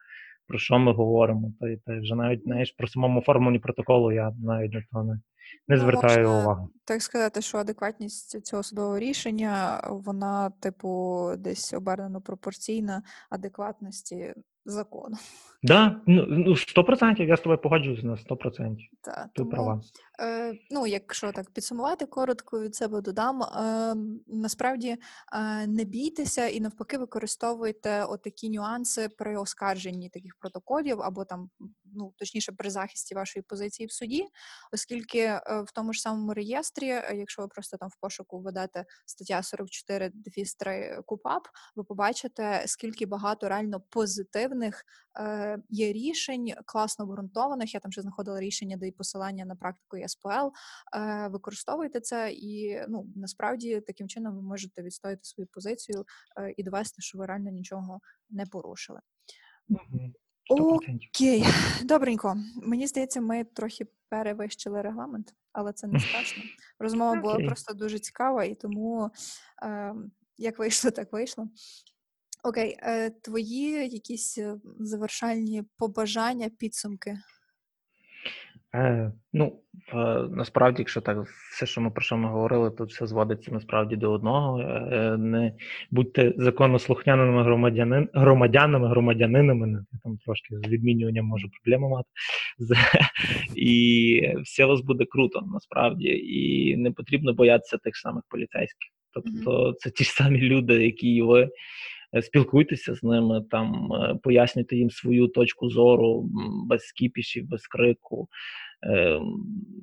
[0.47, 1.53] Про що ми говоримо?
[1.59, 5.19] Та, та вже навіть знаєш, про самому оформленні протоколу я навіть на то не,
[5.67, 6.69] не звертає звертаю можна увагу.
[6.85, 14.33] Так сказати, що адекватність цього судового рішення, вона, типу, десь обернено пропорційна адекватності
[14.65, 15.17] закону.
[15.63, 18.77] Да, ну ну, 100%, я з тобою погоджуюсь на 100%.
[19.01, 19.81] Та, Ти права.
[20.21, 23.95] Е, ну, якщо так підсумувати коротко від себе додам, е,
[24.27, 24.89] насправді
[25.33, 31.49] е, не бійтеся і навпаки використовуйте отакі нюанси при оскарженні таких протоколів, або там,
[31.95, 34.25] ну точніше, при захисті вашої позиції в суді,
[34.73, 38.85] оскільки е, в тому ж самому реєстрі, е, якщо ви просто там в пошуку введете
[39.05, 44.85] стаття 44 дефіс 3 КУПАП, ви побачите, скільки багато реально позитивних
[45.19, 47.73] е, є рішень, класно обґрунтованих.
[47.73, 50.29] Я там ще знаходила рішення, де і посилання на практику ЄСПЛ.
[50.95, 56.05] Е, використовуйте це, і ну насправді таким чином ви можете відстояти свою позицію
[56.37, 57.99] е, і довести, що ви реально нічого
[58.29, 58.99] не порушили.
[60.49, 61.45] Окей,
[61.83, 62.37] добренько.
[62.55, 66.43] Мені здається, ми трохи перевищили регламент, але це не страшно.
[66.79, 69.11] Розмова була просто дуже цікава, і тому
[69.63, 69.95] е,
[70.37, 71.47] як вийшло, так вийшло.
[72.43, 77.17] Окей, е, твої якісь е, завершальні побажання, підсумки.
[78.75, 79.59] Е, ну,
[79.93, 79.97] е,
[80.31, 81.17] насправді, якщо так,
[81.51, 84.59] все, що ми про що ми говорили, тут все зводиться насправді до одного.
[84.61, 85.53] Е, не
[85.91, 92.09] будьте законослухняними громадянин, громадянами, громадянинами, не, я там трошки з відмінюванням можу проблеми мати.
[93.55, 98.89] І все у вас буде круто, насправді, і не потрібно боятися тих самих поліцейських.
[99.13, 101.49] Тобто це ті ж самі люди, які і ви.
[102.15, 106.29] Е, Спілкуйтеся з ними, там е, пояснюйте їм свою точку зору
[106.67, 108.27] без скіпішів, без крику.
[108.85, 109.21] Е,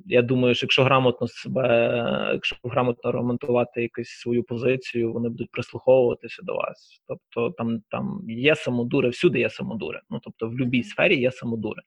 [0.07, 6.43] Я думаю, що якщо грамотно себе, якщо грамотно аргументувати якусь свою позицію, вони будуть прислуховуватися
[6.43, 7.03] до вас.
[7.09, 10.01] Тобто там, там є самодури, всюди є самодури.
[10.11, 11.83] Ну тобто в будь-якій сфері є самодури.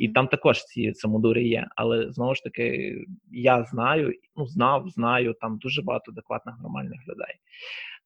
[0.00, 1.66] І там також ці самодури є.
[1.76, 2.96] Але знову ж таки,
[3.32, 7.34] я знаю, ну знав, знаю там дуже багато адекватних нормальних людей.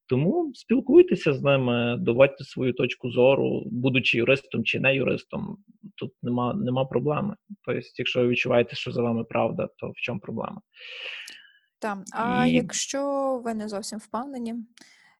[0.08, 5.56] Тому спілкуйтеся з ними, доводьте свою точку зору, будучи юристом чи не юристом.
[5.96, 7.36] Тут нема, нема проблеми.
[7.64, 10.60] Тобто, якщо ви відчуваєте, що за вами правда, то в чому проблема?
[11.78, 12.04] Там.
[12.12, 13.02] А І- якщо
[13.44, 14.54] ви не зовсім впевнені,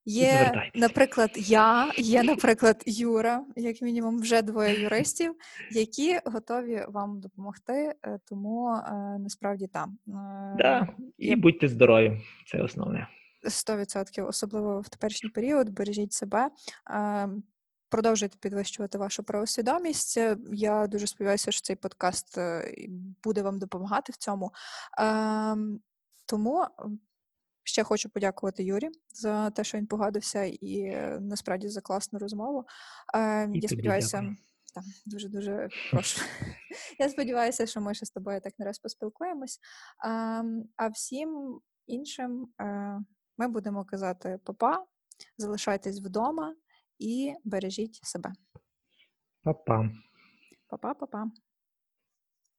[0.04, 5.34] є, наприклад, я, є, наприклад, Юра, як мінімум, вже двоє юристів,
[5.72, 7.92] які готові вам допомогти.
[8.06, 9.98] е, Тому е, насправді там.
[10.08, 10.12] е,
[10.58, 10.88] Да.
[11.18, 13.06] І будьте здорові, це основне.
[13.44, 16.50] 100%, особливо в теперішній період, бережіть себе.
[16.90, 17.28] е,
[17.90, 20.18] Продовжуйте підвищувати вашу правосвідомість.
[20.18, 22.74] Е, Я дуже сподіваюся, що цей подкаст е,
[23.22, 24.52] буде вам допомагати в цьому.
[24.98, 25.80] Ем,
[26.26, 26.66] Тому
[27.64, 32.64] ще хочу подякувати Юрі за те, що він погодився, і е, насправді за класну розмову.
[33.14, 34.36] Е, І Я сподіваюся,
[35.06, 36.20] дуже дуже прошу.
[36.98, 39.58] Я сподіваюся, що ми ще з тобою так не раз поспілкуємось.
[40.04, 42.48] Ем, А всім іншим
[43.38, 44.86] ми будемо казати папа,
[45.36, 46.54] залишайтесь вдома
[46.98, 48.32] і бережіть себе.
[49.42, 49.90] Па-па.
[50.68, 51.30] Па-па, па-па.